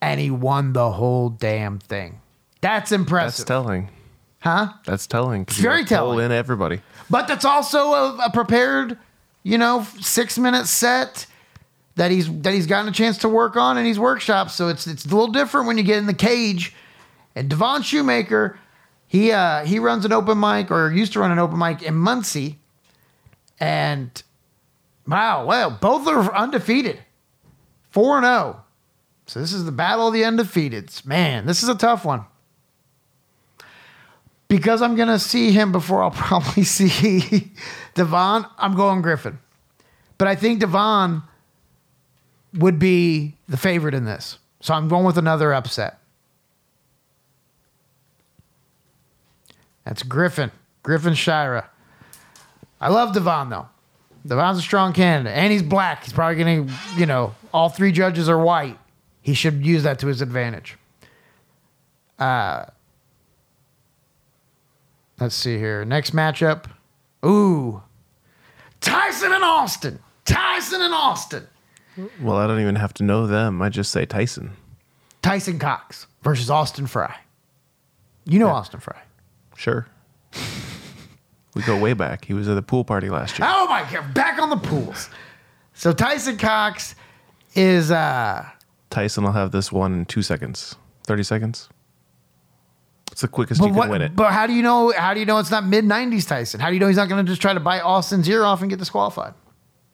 [0.00, 2.20] And he won the whole damn thing.
[2.60, 3.38] That's impressive.
[3.38, 3.88] That's telling.
[4.40, 4.72] huh?
[4.84, 5.42] That's telling.
[5.42, 6.26] It's very you gotta pull telling.
[6.26, 6.80] in everybody.
[7.10, 8.98] But that's also a, a prepared,
[9.42, 11.26] you know, six minute set
[11.96, 14.54] that he's that he's gotten a chance to work on in his workshops.
[14.54, 16.74] So it's it's a little different when you get in the cage.
[17.34, 18.58] And Devon Shoemaker,
[19.06, 21.94] he uh, he runs an open mic or used to run an open mic in
[21.94, 22.58] Muncie.
[23.58, 24.22] And
[25.06, 26.98] wow, well, both are undefeated.
[27.92, 28.64] 4 and 0.
[29.26, 31.06] So this is the battle of the undefeateds.
[31.06, 32.24] Man, this is a tough one
[34.52, 37.50] because I'm gonna see him before I'll probably see
[37.94, 39.38] Devon, I'm going Griffin.
[40.18, 41.22] But I think Devon
[42.52, 44.38] would be the favorite in this.
[44.60, 45.98] So I'm going with another upset.
[49.84, 50.50] That's Griffin.
[50.82, 51.70] Griffin Shira.
[52.78, 53.68] I love Devon though.
[54.26, 55.36] Devon's a strong candidate.
[55.36, 56.04] And he's black.
[56.04, 58.78] He's probably gonna, you know, all three judges are white.
[59.20, 60.76] He should use that to his advantage.
[62.18, 62.66] Uh,
[65.20, 65.84] let's see here.
[65.84, 66.66] Next matchup.
[67.24, 67.82] Ooh.
[68.80, 69.98] Tyson and Austin.
[70.24, 71.46] Tyson and Austin.
[72.20, 73.60] Well, I don't even have to know them.
[73.62, 74.52] I just say Tyson.
[75.20, 77.16] Tyson Cox versus Austin Fry.
[78.24, 79.00] You know Austin Fry.
[79.56, 79.86] Sure.
[81.54, 82.24] we go way back.
[82.24, 83.46] He was at the pool party last year.
[83.50, 85.10] Oh my god, back on the pools.
[85.74, 86.94] So Tyson Cox
[87.54, 88.48] is uh
[88.90, 91.68] Tyson will have this one in two seconds, thirty seconds.
[93.10, 94.16] It's the quickest you can what, win it.
[94.16, 96.60] but how do you know how do you know it's not mid 90s Tyson?
[96.60, 98.62] How do you know he's not going to just try to bite Austin's ear off
[98.62, 99.34] and get disqualified?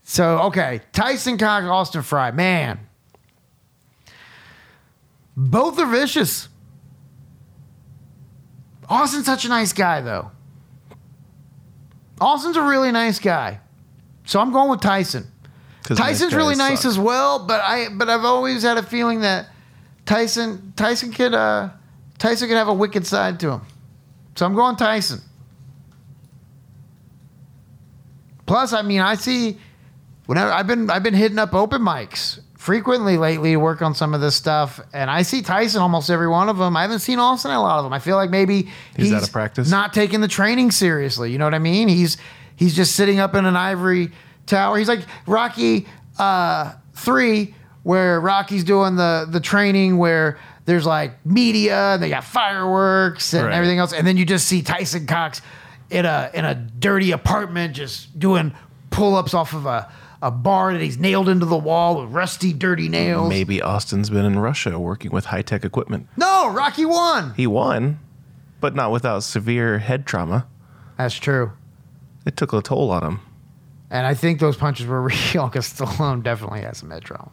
[0.05, 2.79] So, okay, Tyson Cox, Austin Fry, man.
[5.37, 6.49] Both are vicious.
[8.89, 10.31] Austin's such a nice guy though.
[12.21, 13.61] Austin's a really nice guy.
[14.25, 15.27] So I'm going with Tyson.
[15.85, 16.91] Tyson's really nice suck.
[16.91, 19.49] as well, but I but I've always had a feeling that
[20.07, 21.71] Tyson Tyson could uh
[22.19, 23.61] Tyson could have a wicked side to him.
[24.37, 25.21] So I'm going Tyson.
[28.47, 29.59] Plus, I mean, I see
[30.27, 34.15] whenever I've been I've been hitting up open mics frequently lately to work on some
[34.15, 36.77] of this stuff, and I see Tyson almost every one of them.
[36.77, 37.93] I haven't seen Austin a lot of them.
[37.93, 39.71] I feel like maybe He's out of practice?
[39.71, 41.31] not taking the training seriously.
[41.31, 41.89] You know what I mean?
[41.89, 42.17] He's
[42.57, 44.13] he's just sitting up in an ivory
[44.49, 44.77] tower.
[44.79, 45.87] He's like Rocky
[46.19, 52.25] uh, three, where Rocky's doing the the training where there's like media, and they got
[52.25, 53.55] fireworks and Right.
[53.55, 55.41] everything else, and then you just see Tyson Cox
[55.91, 58.55] in a in a dirty apartment just doing
[58.91, 59.91] pull ups off of a.
[60.21, 63.29] A bar that he's nailed into the wall with rusty, dirty nails.
[63.29, 66.09] Maybe Austin's been in Russia working with high tech equipment.
[66.17, 67.35] No, Rocky won.
[67.37, 68.01] He won,
[68.61, 70.49] but not without severe head trauma.
[70.97, 71.53] That's true.
[72.27, 73.21] It took a toll on him.
[73.91, 77.31] And I think those punches were real because Stallone definitely has a trauma.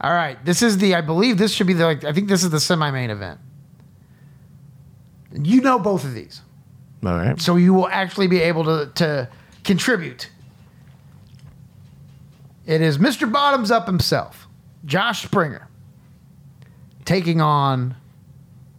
[0.00, 0.94] All right, this is the.
[0.94, 1.84] I believe this should be the.
[1.84, 3.38] Like, I think this is the semi-main event.
[5.32, 6.40] You know both of these.
[7.04, 7.40] All right.
[7.40, 9.28] So you will actually be able to, to
[9.64, 10.30] contribute.
[12.66, 13.30] It is Mr.
[13.30, 14.48] Bottoms Up himself,
[14.84, 15.68] Josh Springer,
[17.04, 17.96] taking on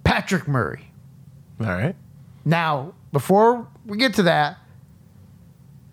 [0.03, 0.91] Patrick Murray.
[1.59, 1.95] All right.
[2.45, 4.57] Now, before we get to that,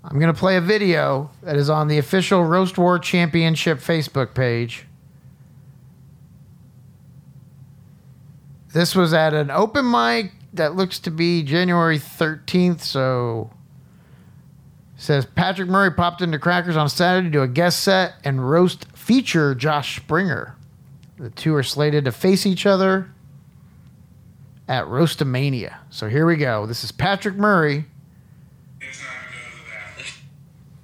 [0.08, 4.34] I'm going to play a video that is on the official Roast War Championship Facebook
[4.34, 4.86] page.
[8.72, 13.50] This was at an open mic that looks to be January 13th, so
[14.96, 18.86] says Patrick Murray popped into Crackers on Saturday to do a guest set and roast
[18.96, 20.56] feature Josh Springer.
[21.18, 23.10] The two are slated to face each other
[24.66, 25.76] at Roastamania.
[25.90, 26.64] So here we go.
[26.64, 27.84] This is Patrick Murray.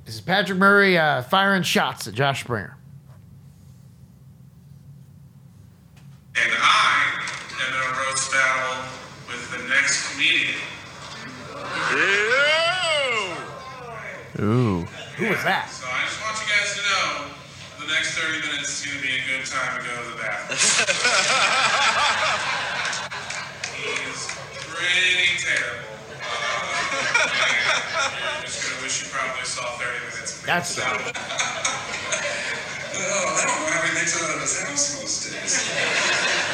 [0.04, 2.76] This is Patrick Murray uh, firing shots at Josh Springer.
[6.36, 7.20] And I am
[7.60, 8.84] in a roast battle
[9.28, 10.56] with the next comedian.
[14.40, 14.84] Ooh.
[15.16, 15.68] Who was that?
[15.70, 17.30] So I just want you guys to know
[17.86, 20.18] the next 30 minutes is going to be a good time to go to the
[20.18, 20.58] bathroom.
[23.78, 24.26] He's
[24.74, 25.93] pretty terrible.
[27.24, 30.42] You're just going to wish you probably saw 30 minutes.
[30.44, 31.00] That's So, I
[32.94, 35.66] don't know how he makes out of his house most days.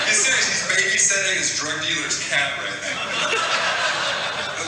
[0.09, 0.47] He's serious.
[0.49, 2.97] He's babysitting his drug dealer's cat right now.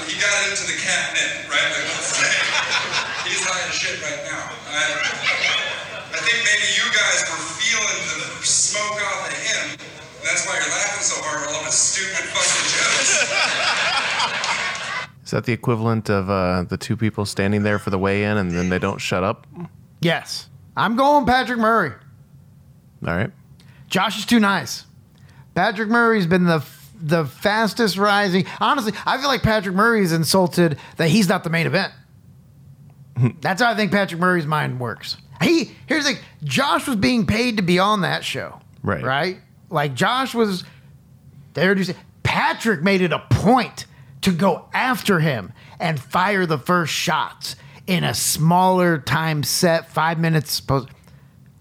[0.06, 1.64] He got into the catnip, right?
[1.72, 2.28] Like, let's say.
[3.24, 4.44] He's high as shit right now.
[4.68, 4.84] I,
[6.12, 9.80] I think maybe you guys were feeling the smoke off of him.
[9.80, 13.24] And that's why you're laughing so hard at all of his stupid fucking jokes.
[15.32, 18.36] Is that the equivalent of uh, the two people standing there for the weigh in
[18.36, 19.46] and then they don't shut up?
[20.02, 20.50] Yes.
[20.76, 21.92] I'm going Patrick Murray.
[23.06, 23.30] All right.
[23.88, 24.84] Josh is too nice.
[25.54, 26.62] Patrick Murray's been the
[27.00, 28.44] the fastest rising.
[28.60, 31.94] Honestly, I feel like Patrick Murray's insulted that he's not the main event.
[33.40, 35.16] That's how I think Patrick Murray's mind works.
[35.40, 39.02] He here's the thing: Josh was being paid to be on that show, Right.
[39.02, 39.38] Right?
[39.70, 40.64] Like Josh was
[41.54, 41.96] there to say.
[42.22, 43.86] Patrick made it a point
[44.22, 47.56] to go after him and fire the first shots
[47.86, 50.52] in a smaller time set, five minutes.
[50.52, 50.88] Supposed.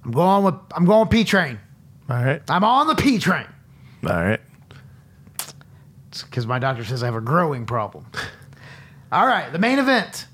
[0.03, 1.59] I'm going with I'm going P train.
[2.09, 2.41] All right.
[2.49, 3.47] I'm on the P train
[4.03, 4.41] All right.
[6.09, 8.05] It's because my doctor says I have a growing problem.
[9.12, 10.26] All right, the main event.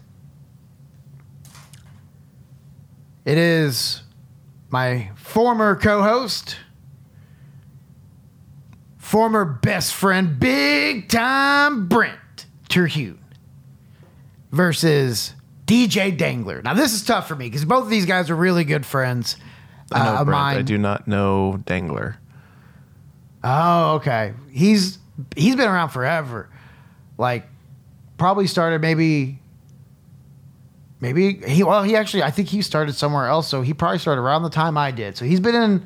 [3.26, 4.02] It is
[4.70, 6.58] my former co host,
[9.08, 13.24] former best friend, big time Brent Terhune
[14.52, 15.34] versus
[15.66, 16.62] DJ Dangler.
[16.62, 19.38] Now, this is tough for me because both of these guys are really good friends.
[19.94, 20.30] I know uh, Brent.
[20.30, 20.58] mine.
[20.58, 22.18] I do not know Dangler.
[23.46, 24.34] Oh, okay.
[24.52, 25.00] He's
[25.38, 26.50] he's been around forever.
[27.18, 27.48] Like
[28.18, 29.40] probably started maybe
[31.00, 34.22] maybe he well he actually I think he started somewhere else so he probably started
[34.22, 35.16] around the time I did.
[35.16, 35.86] So he's been in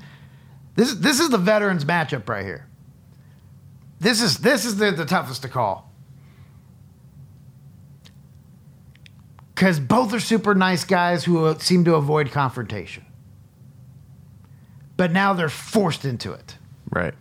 [0.75, 2.67] this this is the veterans matchup right here.
[4.01, 5.93] This is this is the, the toughest to call.
[9.53, 13.05] Cuz both are super nice guys who uh, seem to avoid confrontation.
[14.97, 16.57] But now they're forced into it.
[16.89, 17.13] Right.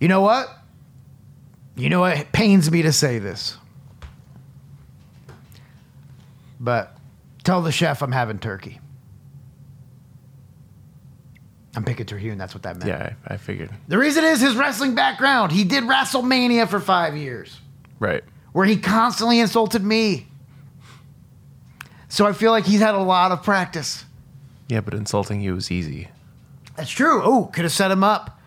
[0.00, 0.48] You know what?
[1.76, 2.18] You know what?
[2.18, 3.56] It pains me to say this.
[6.58, 6.96] But
[7.44, 8.80] tell the chef I'm having turkey.
[11.74, 12.38] I'm picking Terhune.
[12.38, 12.88] That's what that meant.
[12.88, 13.70] Yeah, I, I figured.
[13.88, 15.52] The reason is his wrestling background.
[15.52, 17.58] He did WrestleMania for five years,
[17.98, 18.22] Right.
[18.52, 20.28] where he constantly insulted me.
[22.08, 24.04] So I feel like he's had a lot of practice.
[24.68, 26.08] Yeah, but insulting you is easy.
[26.76, 27.22] That's true.
[27.22, 28.38] Oh, could have set him up.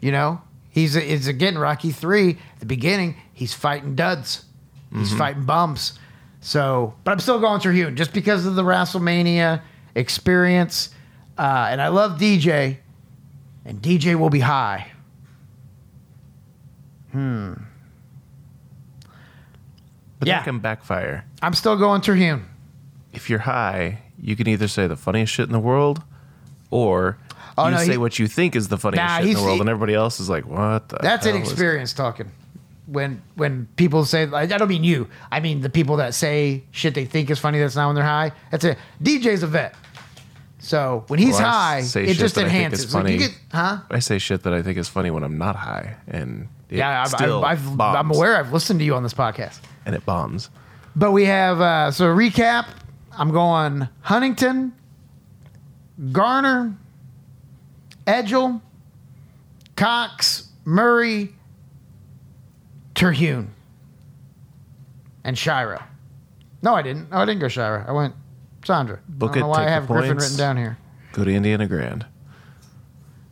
[0.00, 0.40] You know,
[0.70, 2.38] he's it's again Rocky three.
[2.54, 4.44] At the beginning, he's fighting duds.
[4.92, 5.18] He's mm-hmm.
[5.18, 5.98] fighting bums.
[6.40, 9.62] So, but I'm still going Terhune just because of the WrestleMania
[9.94, 10.90] experience.
[11.40, 12.76] Uh, and I love DJ,
[13.64, 14.88] and DJ will be high.
[17.12, 17.54] Hmm.
[20.18, 20.36] But Yeah.
[20.40, 21.24] that can backfire.
[21.40, 22.44] I'm still going Terhune.
[23.14, 26.02] If you're high, you can either say the funniest shit in the world
[26.70, 27.16] or
[27.56, 29.40] Oh, you no, say he- what you think is the funniest Nah, shit in the
[29.42, 32.30] world, he- and everybody else is like, "What?" The That's hell experience talking.
[32.86, 35.08] When when people say I don't mean you.
[35.32, 38.04] I mean the people that say shit they think is funny that's not when they're
[38.04, 38.32] high.
[38.50, 38.78] That's it.
[39.02, 39.74] DJ's a vet.
[40.70, 42.94] So when he's Well, high, it just I enhances.
[42.94, 43.78] Like, you get- huh?
[43.90, 47.08] I say shit that I think is funny when I'm not high, and Yeah, I've,
[47.08, 48.36] still I've, I've, bombs, I'm aware.
[48.36, 49.58] I've listened to you on this podcast.
[49.84, 50.48] and it bombs.
[50.94, 52.68] But we have uh, so recap.
[53.18, 54.72] I'm going Huntington,
[56.12, 56.72] Garner,
[58.06, 58.62] Edgel,
[59.74, 61.30] Cox, Murray,
[62.94, 63.50] Terhune
[65.24, 65.84] and Shira.
[66.62, 67.10] No, I didn't.
[67.10, 67.84] No, I didn't go Shira.
[67.88, 68.14] I went
[68.64, 69.00] Sandra.
[69.08, 70.24] Book I don't it, know why take I the have Griffin points.
[70.24, 70.78] written down here.
[71.12, 72.06] Go to Indiana Grand.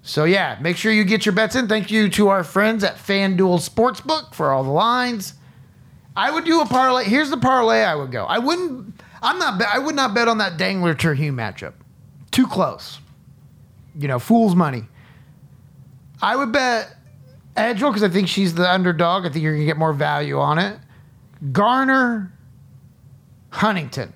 [0.03, 1.69] So yeah, make sure you get your bets in.
[1.69, 5.35] Thank you to our friends at FanDuel Sportsbook for all the lines.
[6.17, 7.05] I would do a parlay.
[7.05, 8.25] Here's the parlay I would go.
[8.25, 9.01] I wouldn't.
[9.23, 9.61] I'm not.
[9.63, 11.75] I would not bet on that Dangler Terhune matchup.
[12.31, 12.99] Too close.
[13.99, 14.85] You know, fool's money.
[16.23, 16.97] I would bet
[17.57, 19.27] Edgel because I think she's the underdog.
[19.27, 20.79] I think you're gonna get more value on it.
[21.53, 22.33] Garner,
[23.51, 24.13] Huntington.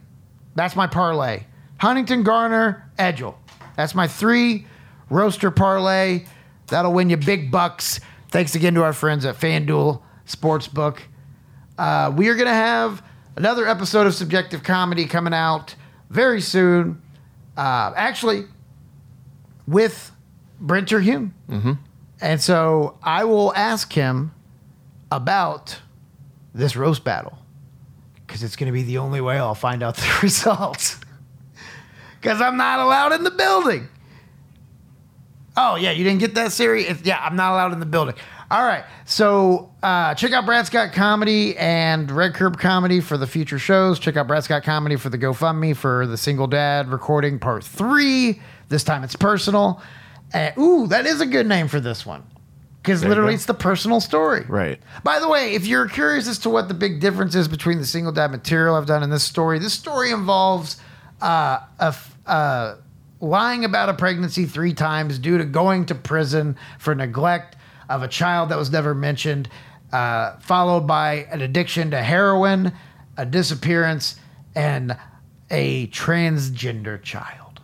[0.55, 1.45] That's my parlay.
[1.79, 3.35] Huntington, Garner, Edgel.
[3.77, 4.67] That's my three
[5.11, 6.25] roaster parlay.
[6.69, 8.01] That'll win you big bucks.
[8.29, 11.01] Thanks again to our friends at FanDuel Sportsbook.
[11.77, 13.03] Uh, we are going to have
[13.37, 15.75] another episode of Subjective Comedy coming out
[16.09, 17.03] very soon.
[17.57, 18.45] Uh, actually,
[19.67, 20.13] with
[20.61, 21.35] Brent Terhune.
[21.49, 21.73] Mm-hmm.
[22.21, 24.33] And so I will ask him
[25.11, 25.81] about
[26.55, 27.39] this roast battle
[28.33, 30.99] because it's going to be the only way I'll find out the results.
[32.19, 33.89] Because I'm not allowed in the building.
[35.55, 36.85] Oh, yeah, you didn't get that, Siri?
[36.85, 38.15] It's, yeah, I'm not allowed in the building.
[38.51, 43.27] All right, so uh, check out Brad Scott Comedy and Red Curb Comedy for the
[43.27, 43.99] future shows.
[43.99, 48.41] Check out Brad Scott Comedy for the GoFundMe for the Single Dad recording part three.
[48.71, 49.83] This time it's personal.
[50.33, 52.25] And, ooh, that is a good name for this one.
[52.83, 54.45] Because literally it's the personal story.
[54.49, 54.81] Right.
[55.05, 57.87] By the way, if you're curious as to what the big difference is between the
[57.87, 60.81] single dad material I've done and this story, this story involves
[61.21, 62.75] uh, a f- uh,
[63.21, 67.57] lying about a pregnancy three times due to going to prison for neglect
[67.89, 69.49] of a child that was never mentioned,
[69.93, 72.73] uh, followed by an addiction to heroin,
[73.17, 74.17] a disappearance,
[74.57, 74.97] and
[75.53, 77.61] a transgender child.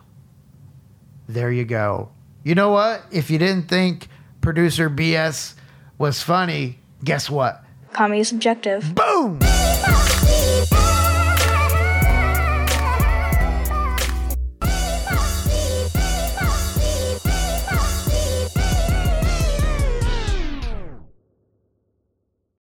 [1.27, 2.11] There you go.
[2.43, 3.03] You know what?
[3.11, 4.07] If you didn't think
[4.41, 5.53] producer BS
[5.97, 7.63] was funny, guess what?
[7.93, 8.93] Comedy is subjective.
[8.95, 9.39] Boom!